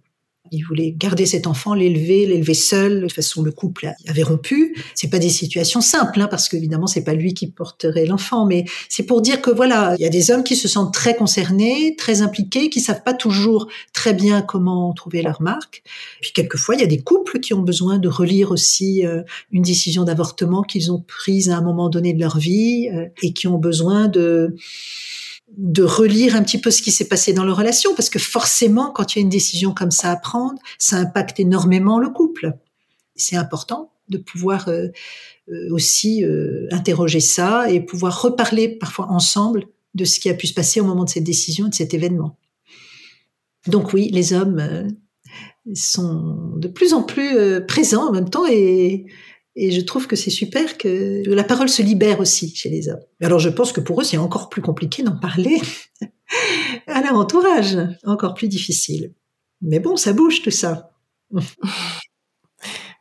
il 0.50 0.62
voulait 0.62 0.92
garder 0.92 1.24
cet 1.24 1.46
enfant, 1.46 1.72
l'élever, 1.72 2.26
l'élever 2.26 2.54
seul. 2.54 2.96
De 2.96 3.00
toute 3.06 3.14
façon, 3.14 3.42
le 3.42 3.50
couple 3.50 3.92
avait 4.06 4.22
rompu. 4.22 4.76
C'est 4.94 5.08
pas 5.08 5.18
des 5.18 5.30
situations 5.30 5.80
simples, 5.80 6.20
hein, 6.20 6.28
parce 6.30 6.48
qu'évidemment, 6.48 6.86
c'est 6.86 7.02
pas 7.02 7.14
lui 7.14 7.32
qui 7.32 7.46
porterait 7.46 8.04
l'enfant. 8.04 8.44
Mais 8.44 8.64
c'est 8.90 9.04
pour 9.04 9.22
dire 9.22 9.40
que 9.40 9.50
voilà, 9.50 9.94
il 9.98 10.02
y 10.02 10.06
a 10.06 10.10
des 10.10 10.30
hommes 10.30 10.44
qui 10.44 10.56
se 10.56 10.68
sentent 10.68 10.92
très 10.92 11.16
concernés, 11.16 11.96
très 11.96 12.20
impliqués, 12.20 12.68
qui 12.68 12.80
savent 12.80 13.02
pas 13.02 13.14
toujours 13.14 13.68
très 13.94 14.12
bien 14.12 14.42
comment 14.42 14.92
trouver 14.92 15.22
leur 15.22 15.40
marque. 15.40 15.82
Puis 16.20 16.32
quelquefois, 16.32 16.74
il 16.74 16.82
y 16.82 16.84
a 16.84 16.88
des 16.88 17.00
couples 17.00 17.40
qui 17.40 17.54
ont 17.54 17.62
besoin 17.62 17.98
de 17.98 18.08
relire 18.08 18.50
aussi 18.50 19.06
euh, 19.06 19.22
une 19.50 19.62
décision 19.62 20.04
d'avortement 20.04 20.62
qu'ils 20.62 20.92
ont 20.92 21.00
prise 21.00 21.48
à 21.48 21.56
un 21.56 21.62
moment 21.62 21.88
donné 21.88 22.12
de 22.12 22.20
leur 22.20 22.36
vie 22.36 22.90
euh, 22.92 23.06
et 23.22 23.32
qui 23.32 23.46
ont 23.48 23.58
besoin 23.58 24.08
de 24.08 24.54
de 25.56 25.82
relire 25.82 26.36
un 26.36 26.42
petit 26.42 26.60
peu 26.60 26.70
ce 26.70 26.82
qui 26.82 26.90
s'est 26.90 27.08
passé 27.08 27.32
dans 27.32 27.44
leur 27.44 27.56
relation, 27.56 27.94
parce 27.94 28.10
que 28.10 28.18
forcément, 28.18 28.90
quand 28.90 29.14
il 29.14 29.18
y 29.18 29.20
a 29.20 29.22
une 29.22 29.28
décision 29.28 29.72
comme 29.72 29.90
ça 29.90 30.10
à 30.10 30.16
prendre, 30.16 30.58
ça 30.78 30.96
impacte 30.96 31.38
énormément 31.38 31.98
le 31.98 32.10
couple. 32.10 32.54
C'est 33.14 33.36
important 33.36 33.92
de 34.08 34.18
pouvoir 34.18 34.68
euh, 34.68 34.88
euh, 35.48 35.68
aussi 35.70 36.24
euh, 36.24 36.66
interroger 36.72 37.20
ça 37.20 37.70
et 37.70 37.80
pouvoir 37.80 38.22
reparler 38.22 38.68
parfois 38.68 39.10
ensemble 39.10 39.66
de 39.94 40.04
ce 40.04 40.18
qui 40.18 40.28
a 40.28 40.34
pu 40.34 40.46
se 40.46 40.54
passer 40.54 40.80
au 40.80 40.84
moment 40.84 41.04
de 41.04 41.10
cette 41.10 41.24
décision, 41.24 41.68
de 41.68 41.74
cet 41.74 41.94
événement. 41.94 42.36
Donc 43.68 43.92
oui, 43.92 44.10
les 44.12 44.32
hommes 44.32 44.88
sont 45.72 46.52
de 46.56 46.68
plus 46.68 46.92
en 46.92 47.02
plus 47.02 47.64
présents 47.66 48.08
en 48.08 48.12
même 48.12 48.28
temps 48.28 48.44
et 48.46 49.06
Et 49.56 49.70
je 49.70 49.80
trouve 49.80 50.06
que 50.06 50.16
c'est 50.16 50.30
super 50.30 50.78
que 50.78 51.22
la 51.26 51.44
parole 51.44 51.68
se 51.68 51.82
libère 51.82 52.20
aussi 52.20 52.54
chez 52.54 52.70
les 52.70 52.88
hommes. 52.88 53.02
Alors 53.22 53.38
je 53.38 53.48
pense 53.48 53.72
que 53.72 53.80
pour 53.80 54.00
eux, 54.00 54.04
c'est 54.04 54.16
encore 54.16 54.48
plus 54.48 54.62
compliqué 54.62 55.02
d'en 55.02 55.16
parler 55.16 55.60
à 56.86 57.00
leur 57.02 57.14
entourage, 57.14 57.78
encore 58.04 58.34
plus 58.34 58.48
difficile. 58.48 59.12
Mais 59.62 59.78
bon, 59.78 59.96
ça 59.96 60.12
bouge 60.12 60.42
tout 60.42 60.50
ça. 60.50 60.90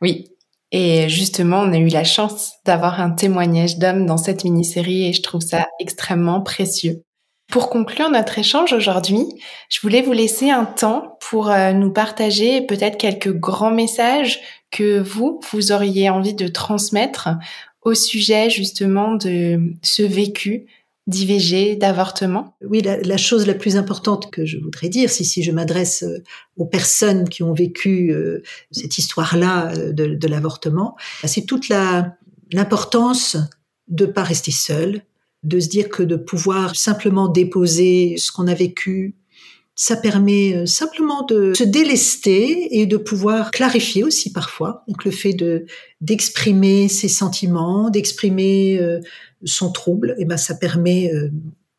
oui. 0.00 0.30
Et 0.70 1.08
justement, 1.08 1.60
on 1.60 1.72
a 1.72 1.78
eu 1.78 1.88
la 1.88 2.02
chance 2.02 2.54
d'avoir 2.64 3.00
un 3.00 3.10
témoignage 3.10 3.78
d'hommes 3.78 4.06
dans 4.06 4.16
cette 4.16 4.42
mini-série 4.42 5.06
et 5.06 5.12
je 5.12 5.22
trouve 5.22 5.40
ça 5.40 5.68
extrêmement 5.78 6.40
précieux. 6.40 7.04
Pour 7.48 7.70
conclure 7.70 8.10
notre 8.10 8.38
échange 8.38 8.72
aujourd'hui, 8.72 9.26
je 9.68 9.80
voulais 9.82 10.02
vous 10.02 10.12
laisser 10.12 10.50
un 10.50 10.64
temps 10.64 11.18
pour 11.20 11.50
euh, 11.50 11.72
nous 11.72 11.92
partager 11.92 12.62
peut-être 12.62 12.96
quelques 12.96 13.32
grands 13.32 13.70
messages 13.70 14.40
que 14.74 14.98
vous, 14.98 15.40
vous 15.52 15.70
auriez 15.70 16.10
envie 16.10 16.34
de 16.34 16.48
transmettre 16.48 17.28
au 17.82 17.94
sujet 17.94 18.50
justement 18.50 19.14
de 19.14 19.60
ce 19.82 20.02
vécu 20.02 20.66
d'IVG, 21.06 21.76
d'avortement? 21.76 22.56
Oui, 22.66 22.82
la, 22.82 23.16
chose 23.16 23.46
la 23.46 23.54
plus 23.54 23.76
importante 23.76 24.32
que 24.32 24.44
je 24.44 24.58
voudrais 24.58 24.88
dire, 24.88 25.10
si, 25.10 25.24
si 25.24 25.42
je 25.42 25.52
m'adresse 25.52 26.02
euh, 26.02 26.22
aux 26.56 26.64
personnes 26.64 27.28
qui 27.28 27.42
ont 27.42 27.52
vécu 27.52 28.10
euh, 28.10 28.42
cette 28.72 28.98
histoire-là 28.98 29.76
de, 29.92 30.14
de 30.14 30.28
l'avortement, 30.28 30.96
c'est 31.24 31.46
toute 31.46 31.68
l'importance 32.52 33.36
de 33.88 34.06
pas 34.06 34.22
rester 34.22 34.50
seul, 34.50 35.02
de 35.42 35.60
se 35.60 35.68
dire 35.68 35.90
que 35.90 36.02
de 36.02 36.16
pouvoir 36.16 36.74
simplement 36.74 37.28
déposer 37.28 38.16
ce 38.16 38.32
qu'on 38.32 38.48
a 38.48 38.54
vécu, 38.54 39.14
ça 39.76 39.96
permet 39.96 40.54
euh, 40.54 40.66
simplement 40.66 41.22
de 41.24 41.52
se 41.54 41.64
délester 41.64 42.78
et 42.78 42.86
de 42.86 42.96
pouvoir 42.96 43.50
clarifier 43.50 44.04
aussi 44.04 44.32
parfois. 44.32 44.84
Donc 44.88 45.04
le 45.04 45.10
fait 45.10 45.32
de 45.32 45.66
d'exprimer 46.00 46.88
ses 46.88 47.08
sentiments, 47.08 47.90
d'exprimer 47.90 48.78
euh, 48.78 49.00
son 49.44 49.72
trouble, 49.72 50.14
et 50.18 50.22
eh 50.22 50.24
ben 50.24 50.36
ça 50.36 50.54
permet 50.54 51.12
euh, 51.12 51.30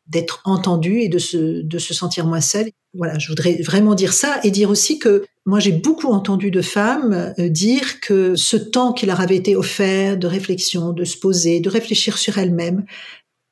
d'être 0.08 0.42
entendu 0.44 1.00
et 1.00 1.08
de 1.08 1.18
se 1.18 1.62
de 1.62 1.78
se 1.78 1.94
sentir 1.94 2.26
moins 2.26 2.42
seul. 2.42 2.68
Voilà, 2.94 3.18
je 3.18 3.28
voudrais 3.28 3.60
vraiment 3.62 3.94
dire 3.94 4.12
ça 4.12 4.40
et 4.44 4.50
dire 4.50 4.70
aussi 4.70 4.98
que 4.98 5.24
moi 5.46 5.58
j'ai 5.58 5.72
beaucoup 5.72 6.08
entendu 6.08 6.50
de 6.50 6.62
femmes 6.62 7.34
dire 7.38 8.00
que 8.00 8.34
ce 8.36 8.56
temps 8.56 8.92
qui 8.92 9.04
leur 9.04 9.20
avait 9.20 9.36
été 9.36 9.54
offert 9.54 10.16
de 10.16 10.26
réflexion, 10.26 10.92
de 10.92 11.04
se 11.04 11.18
poser, 11.18 11.60
de 11.60 11.68
réfléchir 11.68 12.16
sur 12.16 12.38
elles-mêmes, 12.38 12.84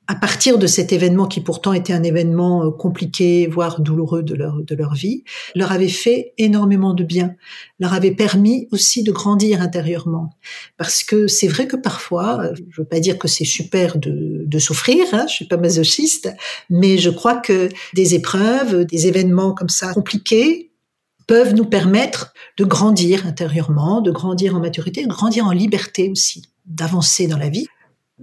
à 0.06 0.14
partir 0.14 0.58
de 0.58 0.66
cet 0.66 0.92
événement 0.92 1.26
qui 1.26 1.40
pourtant 1.40 1.72
était 1.72 1.92
un 1.92 2.02
événement 2.02 2.64
euh, 2.64 2.70
compliqué, 2.70 3.46
voire 3.46 3.80
douloureux 3.80 4.22
de 4.22 4.34
leur, 4.34 4.62
de 4.62 4.74
leur 4.74 4.94
vie, 4.94 5.24
leur 5.54 5.72
avait 5.72 5.88
fait 5.88 6.34
énormément 6.36 6.92
de 6.92 7.04
bien, 7.04 7.34
leur 7.78 7.94
avait 7.94 8.14
permis 8.14 8.68
aussi 8.70 9.02
de 9.02 9.12
grandir 9.12 9.62
intérieurement. 9.62 10.30
Parce 10.76 11.02
que 11.04 11.26
c'est 11.26 11.48
vrai 11.48 11.66
que 11.66 11.76
parfois, 11.76 12.40
euh, 12.42 12.54
je 12.70 12.82
veux 12.82 12.86
pas 12.86 13.00
dire 13.00 13.18
que 13.18 13.28
c'est 13.28 13.44
super 13.44 13.96
de, 13.96 14.44
de 14.44 14.58
souffrir, 14.58 15.04
hein, 15.12 15.24
je 15.28 15.34
suis 15.34 15.48
pas 15.48 15.56
masochiste, 15.56 16.30
mais 16.68 16.98
je 16.98 17.10
crois 17.10 17.36
que 17.36 17.68
des 17.94 18.14
épreuves, 18.14 18.84
des 18.84 19.06
événements 19.06 19.54
comme 19.54 19.70
ça 19.70 19.94
compliqués, 19.94 20.72
peuvent 21.26 21.54
nous 21.54 21.64
permettre 21.64 22.34
de 22.58 22.64
grandir 22.64 23.26
intérieurement, 23.26 24.00
de 24.00 24.10
grandir 24.10 24.54
en 24.54 24.60
maturité, 24.60 25.02
de 25.02 25.08
grandir 25.08 25.46
en 25.46 25.52
liberté 25.52 26.10
aussi, 26.10 26.42
d'avancer 26.66 27.26
dans 27.26 27.38
la 27.38 27.48
vie. 27.48 27.66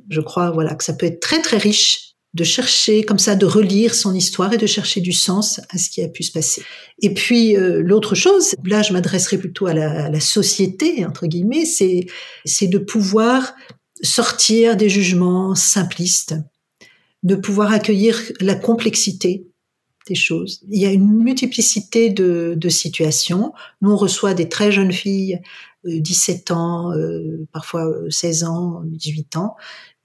Je 0.10 0.22
crois 0.22 0.52
voilà 0.52 0.76
que 0.76 0.84
ça 0.84 0.94
peut 0.94 1.06
être 1.06 1.20
très 1.20 1.42
très 1.42 1.58
riche 1.58 2.12
de 2.34 2.46
chercher 2.46 3.04
comme 3.04 3.20
ça, 3.20 3.36
de 3.36 3.46
relire 3.46 3.94
son 3.94 4.14
histoire 4.14 4.54
et 4.54 4.58
de 4.58 4.66
chercher 4.66 5.02
du 5.02 5.12
sens 5.12 5.60
à 5.70 5.78
ce 5.78 5.90
qui 5.90 6.02
a 6.02 6.08
pu 6.08 6.24
se 6.24 6.32
passer. 6.32 6.64
Et 7.02 7.14
puis 7.14 7.58
euh, 7.58 7.82
l'autre 7.84 8.16
chose, 8.16 8.56
là 8.64 8.82
je 8.82 8.94
m'adresserai 8.94 9.38
plutôt 9.38 9.68
à 9.68 9.74
la, 9.74 10.06
à 10.06 10.10
la, 10.10 10.20
société 10.22 11.06
entre 11.06 11.28
guillemets, 11.28 11.66
c'est 11.66 12.06
c'est 12.46 12.68
de 12.68 12.78
pouvoir 12.78 13.54
sortir 14.02 14.78
des 14.78 14.90
jugements 14.90 15.56
simplistes, 15.56 16.36
de 17.24 17.36
pouvoir 17.36 17.72
accueillir 17.74 18.20
la 18.40 18.56
complexité 18.56 19.51
des 20.08 20.16
choses. 20.16 20.62
Il 20.70 20.80
y 20.80 20.86
a 20.86 20.92
une 20.92 21.24
multiplicité 21.24 22.10
de, 22.10 22.58
situations. 22.70 23.54
Nous 23.82 23.92
on 23.92 23.96
reçoit 23.96 24.34
des 24.34 24.50
très 24.50 24.72
jeunes 24.72 24.92
filles 24.92 25.42
17 25.86 26.52
ans, 26.52 26.92
euh, 26.94 27.48
parfois 27.52 27.92
16 28.10 28.44
ans, 28.44 28.82
18 28.86 29.36
ans. 29.38 29.56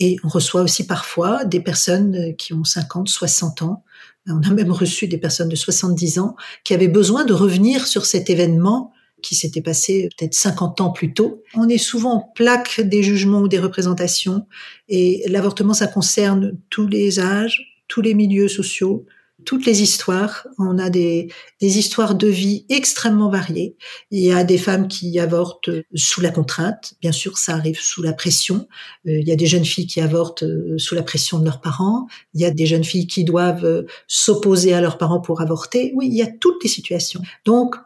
Et 0.00 0.16
on 0.24 0.28
reçoit 0.28 0.62
aussi 0.62 0.87
parfois 0.87 1.44
des 1.44 1.61
personnes 1.61 2.35
qui 2.37 2.54
ont 2.54 2.64
50, 2.64 3.09
60 3.09 3.62
ans. 3.62 3.85
On 4.28 4.42
a 4.42 4.50
même 4.50 4.72
reçu 4.72 5.06
des 5.06 5.18
personnes 5.18 5.48
de 5.48 5.56
70 5.56 6.18
ans 6.18 6.37
qui 6.64 6.74
avaient 6.74 6.88
besoin 6.88 7.24
de 7.24 7.32
revenir 7.32 7.87
sur 7.87 8.06
cet 8.06 8.28
événement 8.30 8.92
qui 9.22 9.35
s'était 9.35 9.62
passé 9.62 10.09
peut-être 10.16 10.35
50 10.35 10.80
ans 10.80 10.90
plus 10.90 11.14
tôt. 11.14 11.42
On 11.54 11.68
est 11.68 11.78
souvent 11.78 12.14
en 12.14 12.20
plaque 12.35 12.80
des 12.80 13.02
jugements 13.02 13.40
ou 13.40 13.48
des 13.48 13.59
représentations 13.59 14.46
et 14.88 15.24
l'avortement, 15.28 15.74
ça 15.74 15.87
concerne 15.87 16.56
tous 16.70 16.87
les 16.87 17.18
âges, 17.18 17.82
tous 17.88 18.02
les 18.02 18.14
milieux 18.14 18.48
sociaux, 18.48 19.06
toutes 19.46 19.64
les 19.64 19.80
histoires. 19.80 20.46
On 20.59 20.78
a 20.78 20.90
des, 20.90 21.32
des 21.61 21.78
histoires 21.78 22.14
de 22.14 22.26
vie 22.26 22.66
extrêmement 22.68 23.30
variées. 23.30 23.76
Il 24.11 24.20
y 24.20 24.32
a 24.32 24.44
des 24.44 24.59
femmes 24.59 24.88
qui 24.88 25.18
avortent 25.18 25.70
sous 25.94 26.20
la 26.20 26.30
contrainte. 26.30 26.94
Bien 27.00 27.12
sûr, 27.12 27.38
ça 27.38 27.54
arrive 27.54 27.80
sous 27.80 28.02
la 28.02 28.12
pression. 28.12 28.68
Euh, 29.06 29.20
il 29.20 29.26
y 29.26 29.32
a 29.32 29.37
des 29.37 29.46
jeunes 29.46 29.64
filles 29.64 29.87
qui 29.87 30.02
avortent 30.02 30.42
euh, 30.42 30.76
sous 30.76 30.94
la 30.94 31.02
pression 31.02 31.38
de 31.38 31.44
leurs 31.44 31.62
parents. 31.62 32.06
Il 32.35 32.40
y 32.42 32.44
a 32.44 32.50
des 32.50 32.66
jeunes 32.66 32.85
filles 32.85 33.06
qui 33.06 33.24
doivent 33.24 33.64
euh, 33.64 33.87
s'opposer 34.09 34.74
à 34.74 34.82
leurs 34.82 34.98
parents 34.98 35.20
pour 35.20 35.40
avorter. 35.40 35.92
Oui, 35.94 36.09
il 36.09 36.16
y 36.16 36.22
a 36.22 36.26
toutes 36.26 36.62
les 36.62 36.68
situations. 36.68 37.22
Donc, 37.46 37.76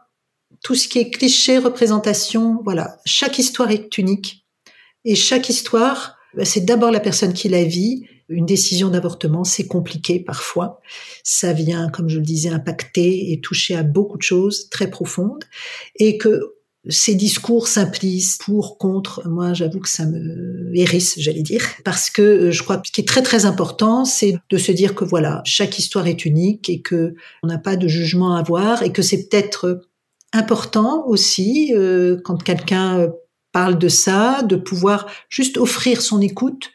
tout 0.63 0.75
ce 0.75 0.87
qui 0.87 0.99
est 0.99 1.11
cliché, 1.11 1.59
représentation, 1.59 2.59
voilà. 2.63 2.97
Chaque 3.05 3.39
histoire 3.39 3.71
est 3.71 3.97
unique. 3.97 4.45
Et 5.05 5.15
chaque 5.15 5.49
histoire, 5.49 6.17
ben, 6.35 6.45
c'est 6.45 6.61
d'abord 6.61 6.91
la 6.91 6.99
personne 6.99 7.33
qui 7.33 7.49
la 7.49 7.63
vit 7.63 8.05
une 8.31 8.45
décision 8.45 8.89
d'avortement, 8.89 9.43
c'est 9.43 9.67
compliqué 9.67 10.19
parfois. 10.19 10.79
Ça 11.23 11.53
vient, 11.53 11.89
comme 11.89 12.09
je 12.09 12.17
le 12.17 12.25
disais, 12.25 12.49
impacter 12.49 13.31
et 13.31 13.41
toucher 13.41 13.75
à 13.75 13.83
beaucoup 13.83 14.17
de 14.17 14.23
choses 14.23 14.69
très 14.69 14.89
profondes. 14.89 15.43
Et 15.97 16.17
que 16.17 16.55
ces 16.89 17.13
discours 17.13 17.67
simplistes 17.67 18.43
pour, 18.43 18.77
contre, 18.79 19.27
moi 19.27 19.53
j'avoue 19.53 19.79
que 19.79 19.89
ça 19.89 20.05
me 20.05 20.71
hérisse, 20.73 21.13
j'allais 21.19 21.43
dire, 21.43 21.63
parce 21.83 22.09
que 22.09 22.21
euh, 22.21 22.51
je 22.51 22.63
crois 22.63 22.77
que 22.77 22.87
ce 22.87 22.91
qui 22.91 23.01
est 23.01 23.07
très 23.07 23.21
très 23.21 23.45
important, 23.45 24.03
c'est 24.03 24.35
de 24.49 24.57
se 24.57 24.71
dire 24.71 24.95
que 24.95 25.05
voilà, 25.05 25.43
chaque 25.45 25.77
histoire 25.77 26.07
est 26.07 26.25
unique 26.25 26.69
et 26.69 26.81
que 26.81 27.13
on 27.43 27.47
n'a 27.47 27.59
pas 27.59 27.75
de 27.75 27.87
jugement 27.87 28.35
à 28.35 28.39
avoir 28.39 28.81
et 28.81 28.91
que 28.91 29.03
c'est 29.03 29.29
peut-être 29.29 29.83
important 30.33 31.05
aussi 31.05 31.71
euh, 31.75 32.17
quand 32.23 32.41
quelqu'un 32.41 33.11
parle 33.51 33.77
de 33.77 33.89
ça, 33.89 34.41
de 34.43 34.55
pouvoir 34.55 35.07
juste 35.29 35.57
offrir 35.57 36.01
son 36.01 36.21
écoute 36.21 36.71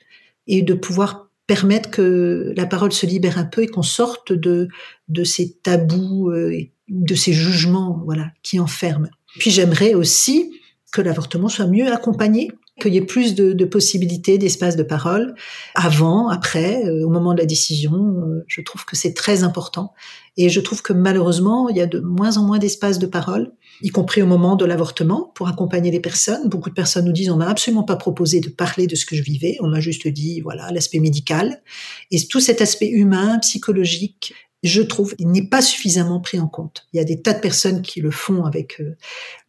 et 0.46 0.62
de 0.62 0.74
pouvoir 0.74 1.25
permettre 1.46 1.90
que 1.90 2.52
la 2.56 2.66
parole 2.66 2.92
se 2.92 3.06
libère 3.06 3.38
un 3.38 3.44
peu 3.44 3.62
et 3.62 3.68
qu'on 3.68 3.82
sorte 3.82 4.32
de, 4.32 4.68
de 5.08 5.24
ces 5.24 5.52
tabous, 5.62 6.30
euh, 6.30 6.68
de 6.88 7.14
ces 7.14 7.32
jugements, 7.32 8.02
voilà, 8.04 8.32
qui 8.42 8.58
enferment. 8.58 9.08
Puis 9.38 9.50
j'aimerais 9.50 9.94
aussi 9.94 10.52
que 10.92 11.02
l'avortement 11.02 11.48
soit 11.48 11.66
mieux 11.66 11.92
accompagné, 11.92 12.50
qu'il 12.80 12.94
y 12.94 12.98
ait 12.98 13.04
plus 13.04 13.34
de, 13.34 13.64
possibilités, 13.64 14.38
d'espace 14.38 14.76
de 14.76 14.82
parole, 14.82 15.34
avant, 15.74 16.28
après, 16.28 16.84
euh, 16.84 17.06
au 17.06 17.08
moment 17.08 17.34
de 17.34 17.40
la 17.40 17.46
décision. 17.46 17.94
Euh, 17.94 18.44
je 18.46 18.60
trouve 18.60 18.84
que 18.84 18.96
c'est 18.96 19.14
très 19.14 19.42
important. 19.42 19.94
Et 20.36 20.48
je 20.48 20.60
trouve 20.60 20.82
que 20.82 20.92
malheureusement, 20.92 21.68
il 21.68 21.76
y 21.76 21.80
a 21.80 21.86
de 21.86 22.00
moins 22.00 22.36
en 22.36 22.44
moins 22.44 22.58
d'espace 22.58 22.98
de 22.98 23.06
parole 23.06 23.52
y 23.82 23.90
compris 23.90 24.22
au 24.22 24.26
moment 24.26 24.56
de 24.56 24.64
l'avortement, 24.64 25.32
pour 25.34 25.48
accompagner 25.48 25.90
les 25.90 26.00
personnes. 26.00 26.48
Beaucoup 26.48 26.70
de 26.70 26.74
personnes 26.74 27.04
nous 27.04 27.12
disent 27.12 27.30
on 27.30 27.36
m'a 27.36 27.48
absolument 27.48 27.82
pas 27.82 27.96
proposé 27.96 28.40
de 28.40 28.48
parler 28.48 28.86
de 28.86 28.94
ce 28.94 29.04
que 29.04 29.16
je 29.16 29.22
vivais, 29.22 29.56
on 29.60 29.68
m'a 29.68 29.80
juste 29.80 30.08
dit 30.08 30.40
voilà 30.40 30.70
l'aspect 30.72 31.00
médical 31.00 31.62
et 32.10 32.26
tout 32.26 32.40
cet 32.40 32.60
aspect 32.60 32.88
humain, 32.88 33.38
psychologique, 33.40 34.34
je 34.62 34.82
trouve, 34.82 35.14
il 35.18 35.30
n'est 35.30 35.48
pas 35.48 35.62
suffisamment 35.62 36.20
pris 36.20 36.40
en 36.40 36.48
compte. 36.48 36.86
Il 36.92 36.96
y 36.96 37.00
a 37.00 37.04
des 37.04 37.20
tas 37.20 37.34
de 37.34 37.40
personnes 37.40 37.82
qui 37.82 38.00
le 38.00 38.10
font 38.10 38.44
avec 38.44 38.80
euh, 38.80 38.96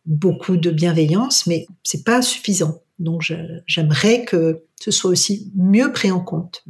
beaucoup 0.06 0.58
de 0.58 0.70
bienveillance, 0.70 1.48
mais 1.48 1.66
c'est 1.84 2.04
pas 2.04 2.22
suffisant. 2.22 2.82
Donc 3.00 3.22
j'aimerais 3.66 4.26
que 4.26 4.64
ce 4.80 4.92
soit 4.92 5.12
aussi 5.12 5.52
mieux 5.56 5.92
pris 5.92 6.12
en 6.12 6.20
compte. 6.20 6.64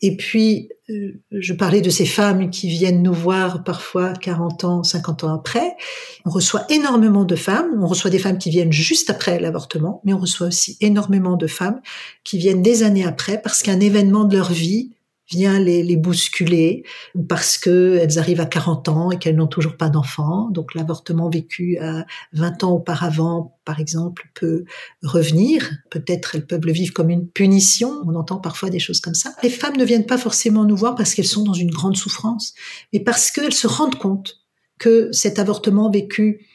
Et 0.00 0.16
puis, 0.16 0.68
euh, 0.90 1.20
je 1.32 1.52
parlais 1.52 1.80
de 1.80 1.90
ces 1.90 2.06
femmes 2.06 2.50
qui 2.50 2.68
viennent 2.68 3.02
nous 3.02 3.14
voir 3.14 3.64
parfois 3.64 4.12
40 4.12 4.64
ans, 4.64 4.82
50 4.82 5.24
ans 5.24 5.34
après. 5.34 5.76
On 6.24 6.30
reçoit 6.30 6.64
énormément 6.70 7.24
de 7.24 7.34
femmes. 7.34 7.70
On 7.82 7.86
reçoit 7.86 8.10
des 8.10 8.18
femmes 8.18 8.38
qui 8.38 8.50
viennent 8.50 8.72
juste 8.72 9.10
après 9.10 9.40
l'avortement, 9.40 10.00
mais 10.04 10.12
on 10.12 10.18
reçoit 10.18 10.48
aussi 10.48 10.76
énormément 10.80 11.36
de 11.36 11.46
femmes 11.46 11.80
qui 12.24 12.38
viennent 12.38 12.62
des 12.62 12.82
années 12.82 13.04
après 13.04 13.40
parce 13.42 13.62
qu'un 13.62 13.80
événement 13.80 14.24
de 14.24 14.36
leur 14.36 14.52
vie 14.52 14.92
vient 15.30 15.58
les, 15.58 15.82
les 15.82 15.96
bousculer 15.96 16.84
parce 17.28 17.58
que 17.58 17.98
elles 18.00 18.18
arrivent 18.18 18.40
à 18.40 18.46
40 18.46 18.88
ans 18.88 19.10
et 19.10 19.18
qu'elles 19.18 19.36
n'ont 19.36 19.46
toujours 19.46 19.76
pas 19.76 19.88
d'enfants. 19.88 20.48
Donc 20.50 20.74
l'avortement 20.74 21.28
vécu 21.28 21.78
à 21.78 22.06
20 22.32 22.64
ans 22.64 22.72
auparavant, 22.72 23.58
par 23.64 23.80
exemple, 23.80 24.30
peut 24.34 24.64
revenir. 25.02 25.70
Peut-être 25.90 26.34
elles 26.34 26.46
peuvent 26.46 26.64
le 26.64 26.72
vivre 26.72 26.94
comme 26.94 27.10
une 27.10 27.28
punition. 27.28 28.02
On 28.06 28.14
entend 28.14 28.38
parfois 28.38 28.70
des 28.70 28.78
choses 28.78 29.00
comme 29.00 29.14
ça. 29.14 29.34
Les 29.42 29.50
femmes 29.50 29.76
ne 29.76 29.84
viennent 29.84 30.06
pas 30.06 30.18
forcément 30.18 30.64
nous 30.64 30.76
voir 30.76 30.94
parce 30.94 31.14
qu'elles 31.14 31.26
sont 31.26 31.44
dans 31.44 31.52
une 31.52 31.70
grande 31.70 31.96
souffrance, 31.96 32.54
mais 32.92 33.00
parce 33.00 33.30
qu'elles 33.30 33.54
se 33.54 33.66
rendent 33.66 33.98
compte 33.98 34.36
que 34.78 35.10
cet 35.12 35.38
avortement 35.38 35.90
vécu 35.90 36.46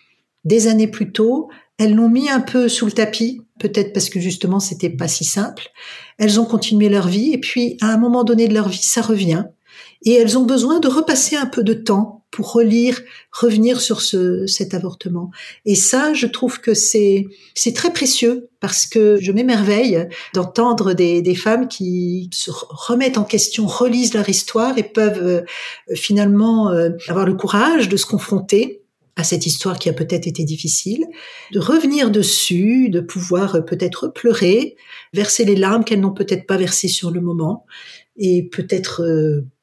des 0.45 0.67
années 0.67 0.88
plus 0.88 1.12
tôt, 1.12 1.49
elles 1.77 1.93
l'ont 1.93 2.09
mis 2.09 2.29
un 2.29 2.39
peu 2.39 2.69
sous 2.69 2.86
le 2.86 2.91
tapis, 2.91 3.41
peut-être 3.63 3.93
parce 3.93 4.10
que 4.10 4.19
justement 4.19 4.60
c'était 4.60 4.89
pas 4.89 5.08
si 5.08 5.23
simple. 5.23 5.69
Elles 6.19 6.39
ont 6.39 6.45
continué 6.45 6.89
leur 6.89 7.08
vie 7.08 7.34
et 7.34 7.39
puis 7.39 7.78
à 7.82 7.88
un 7.88 7.97
moment 7.97 8.23
donné 8.23 8.47
de 8.47 8.54
leur 8.54 8.67
vie, 8.67 8.84
ça 8.84 9.02
revient 9.02 9.45
et 10.06 10.13
elles 10.13 10.38
ont 10.38 10.43
besoin 10.43 10.80
de 10.80 10.88
repasser 10.88 11.36
un 11.36 11.45
peu 11.45 11.63
de 11.63 11.73
temps 11.73 12.26
pour 12.30 12.52
relire, 12.52 12.99
revenir 13.32 13.80
sur 13.80 14.02
ce, 14.02 14.47
cet 14.47 14.73
avortement. 14.73 15.30
Et 15.65 15.76
ça, 15.76 16.13
je 16.13 16.26
trouve 16.26 16.60
que 16.60 16.73
c'est 16.73 17.28
c'est 17.54 17.73
très 17.73 17.93
précieux 17.93 18.49
parce 18.60 18.86
que 18.86 19.17
je 19.21 19.32
m'émerveille 19.32 20.08
d'entendre 20.34 20.93
des, 20.93 21.21
des 21.21 21.36
femmes 21.36 21.67
qui 21.67 22.30
se 22.34 22.49
remettent 22.52 23.19
en 23.19 23.23
question, 23.23 23.67
relisent 23.67 24.15
leur 24.15 24.28
histoire 24.28 24.78
et 24.78 24.84
peuvent 24.84 25.23
euh, 25.23 25.41
finalement 25.95 26.71
euh, 26.71 26.89
avoir 27.08 27.26
le 27.26 27.36
courage 27.36 27.88
de 27.88 27.97
se 27.97 28.06
confronter 28.06 28.82
à 29.15 29.23
cette 29.23 29.45
histoire 29.45 29.78
qui 29.78 29.89
a 29.89 29.93
peut-être 29.93 30.28
été 30.28 30.43
difficile, 30.43 31.06
de 31.52 31.60
revenir 31.60 32.10
dessus, 32.10 32.89
de 32.89 32.99
pouvoir 32.99 33.56
euh, 33.56 33.62
peut-être 33.62 34.08
pleurer, 34.08 34.76
verser 35.13 35.45
les 35.45 35.56
larmes 35.56 35.84
qu'elles 35.84 36.02
n'ont 36.02 36.13
peut-être 36.13 36.47
pas 36.47 36.58
versées 36.58 36.88
sur 36.88 37.12
le 37.12 37.21
moment, 37.21 37.65
et 38.17 38.47
peut-être 38.49 39.04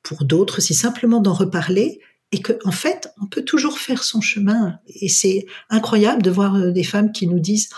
pour 0.03 0.25
d'autres, 0.25 0.61
c'est 0.61 0.75
simplement 0.75 1.21
d'en 1.21 1.35
reparler 1.35 2.01
et 2.33 2.41
que 2.41 2.53
en 2.65 2.71
fait, 2.71 3.13
on 3.21 3.27
peut 3.27 3.43
toujours 3.43 3.79
faire 3.79 4.05
son 4.05 4.21
chemin. 4.21 4.79
Et 4.87 5.09
c'est 5.09 5.47
incroyable 5.69 6.23
de 6.23 6.31
voir 6.31 6.55
euh, 6.55 6.71
des 6.71 6.85
femmes 6.85 7.13
qui 7.13 7.27
nous 7.27 7.41
disent 7.41 7.69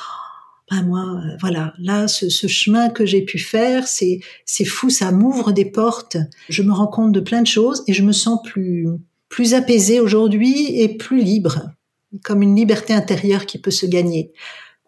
ben 0.70 0.82
moi, 0.82 1.02
euh, 1.02 1.36
voilà, 1.40 1.74
là, 1.78 2.08
ce, 2.08 2.28
ce 2.28 2.46
chemin 2.46 2.88
que 2.88 3.04
j'ai 3.04 3.22
pu 3.22 3.38
faire, 3.38 3.86
c'est 3.86 4.20
c'est 4.44 4.64
fou, 4.64 4.90
ça 4.90 5.10
m'ouvre 5.10 5.52
des 5.52 5.64
portes. 5.64 6.16
Je 6.48 6.62
me 6.62 6.72
rends 6.72 6.86
compte 6.86 7.12
de 7.12 7.20
plein 7.20 7.42
de 7.42 7.46
choses 7.46 7.82
et 7.86 7.92
je 7.92 8.02
me 8.02 8.12
sens 8.12 8.40
plus 8.44 8.88
plus 9.32 9.54
apaisée 9.54 9.98
aujourd'hui 9.98 10.78
et 10.78 10.88
plus 10.98 11.22
libre, 11.22 11.70
comme 12.22 12.42
une 12.42 12.54
liberté 12.54 12.92
intérieure 12.92 13.46
qui 13.46 13.58
peut 13.58 13.70
se 13.70 13.86
gagner. 13.86 14.30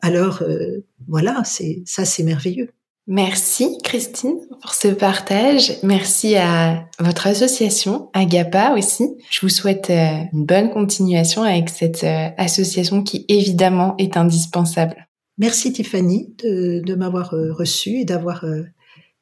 Alors 0.03 0.43
euh, 0.43 0.85
voilà, 1.09 1.43
c'est 1.45 1.83
ça, 1.87 2.05
c'est 2.05 2.23
merveilleux. 2.23 2.69
Merci 3.07 3.79
Christine 3.83 4.37
pour 4.61 4.75
ce 4.75 4.89
partage. 4.89 5.73
Merci 5.83 6.37
à 6.37 6.87
votre 6.99 7.27
association, 7.27 8.11
Agapa 8.13 8.75
aussi. 8.77 9.17
Je 9.31 9.41
vous 9.41 9.49
souhaite 9.49 9.89
euh, 9.89 10.25
une 10.35 10.45
bonne 10.45 10.71
continuation 10.71 11.43
avec 11.43 11.71
cette 11.71 12.05
euh, 12.05 12.29
association 12.37 13.03
qui 13.03 13.25
évidemment 13.29 13.95
est 13.97 14.19
indispensable. 14.19 15.09
Merci 15.39 15.73
Tiffany 15.73 16.35
de, 16.43 16.95
m'avoir 16.95 17.33
euh, 17.33 17.51
reçu 17.53 17.99
et 18.01 18.05
d'avoir 18.05 18.45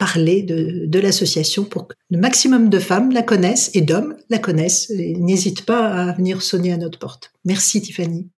parlé 0.03 0.43
de, 0.43 0.99
l'association 0.99 1.63
pour 1.63 1.87
que 1.87 1.95
le 2.11 2.19
maximum 2.19 2.69
de 2.69 2.81
femmes 2.81 3.13
la 3.13 3.23
connaissent 3.23 3.71
et 3.73 3.83
d'hommes 3.83 4.17
la 4.31 4.39
connaissent. 4.39 4.91
N'hésite 4.91 5.65
pas 5.65 5.87
à 5.87 6.13
venir 6.13 6.43
sonner 6.43 6.73
à 6.73 6.77
notre 6.77 6.99
porte. 6.99 7.31
Merci 7.45 7.81
Tiffany. 7.81 8.29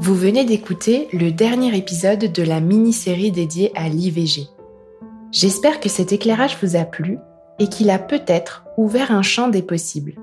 Vous 0.00 0.16
venez 0.16 0.44
d'écouter 0.44 1.06
le 1.12 1.30
dernier 1.30 1.76
épisode 1.76 2.32
de 2.32 2.42
la 2.42 2.60
mini-série 2.60 3.30
dédiée 3.30 3.70
à 3.76 3.88
l'IVG. 3.88 4.48
J'espère 5.30 5.78
que 5.78 5.88
cet 5.88 6.10
éclairage 6.10 6.58
vous 6.60 6.74
a 6.74 6.82
plu 6.82 7.18
et 7.60 7.68
qu'il 7.68 7.90
a 7.90 8.00
peut-être 8.00 8.64
ouvert 8.76 9.12
un 9.12 9.22
champ 9.22 9.46
des 9.46 9.62
possibles. 9.62 10.14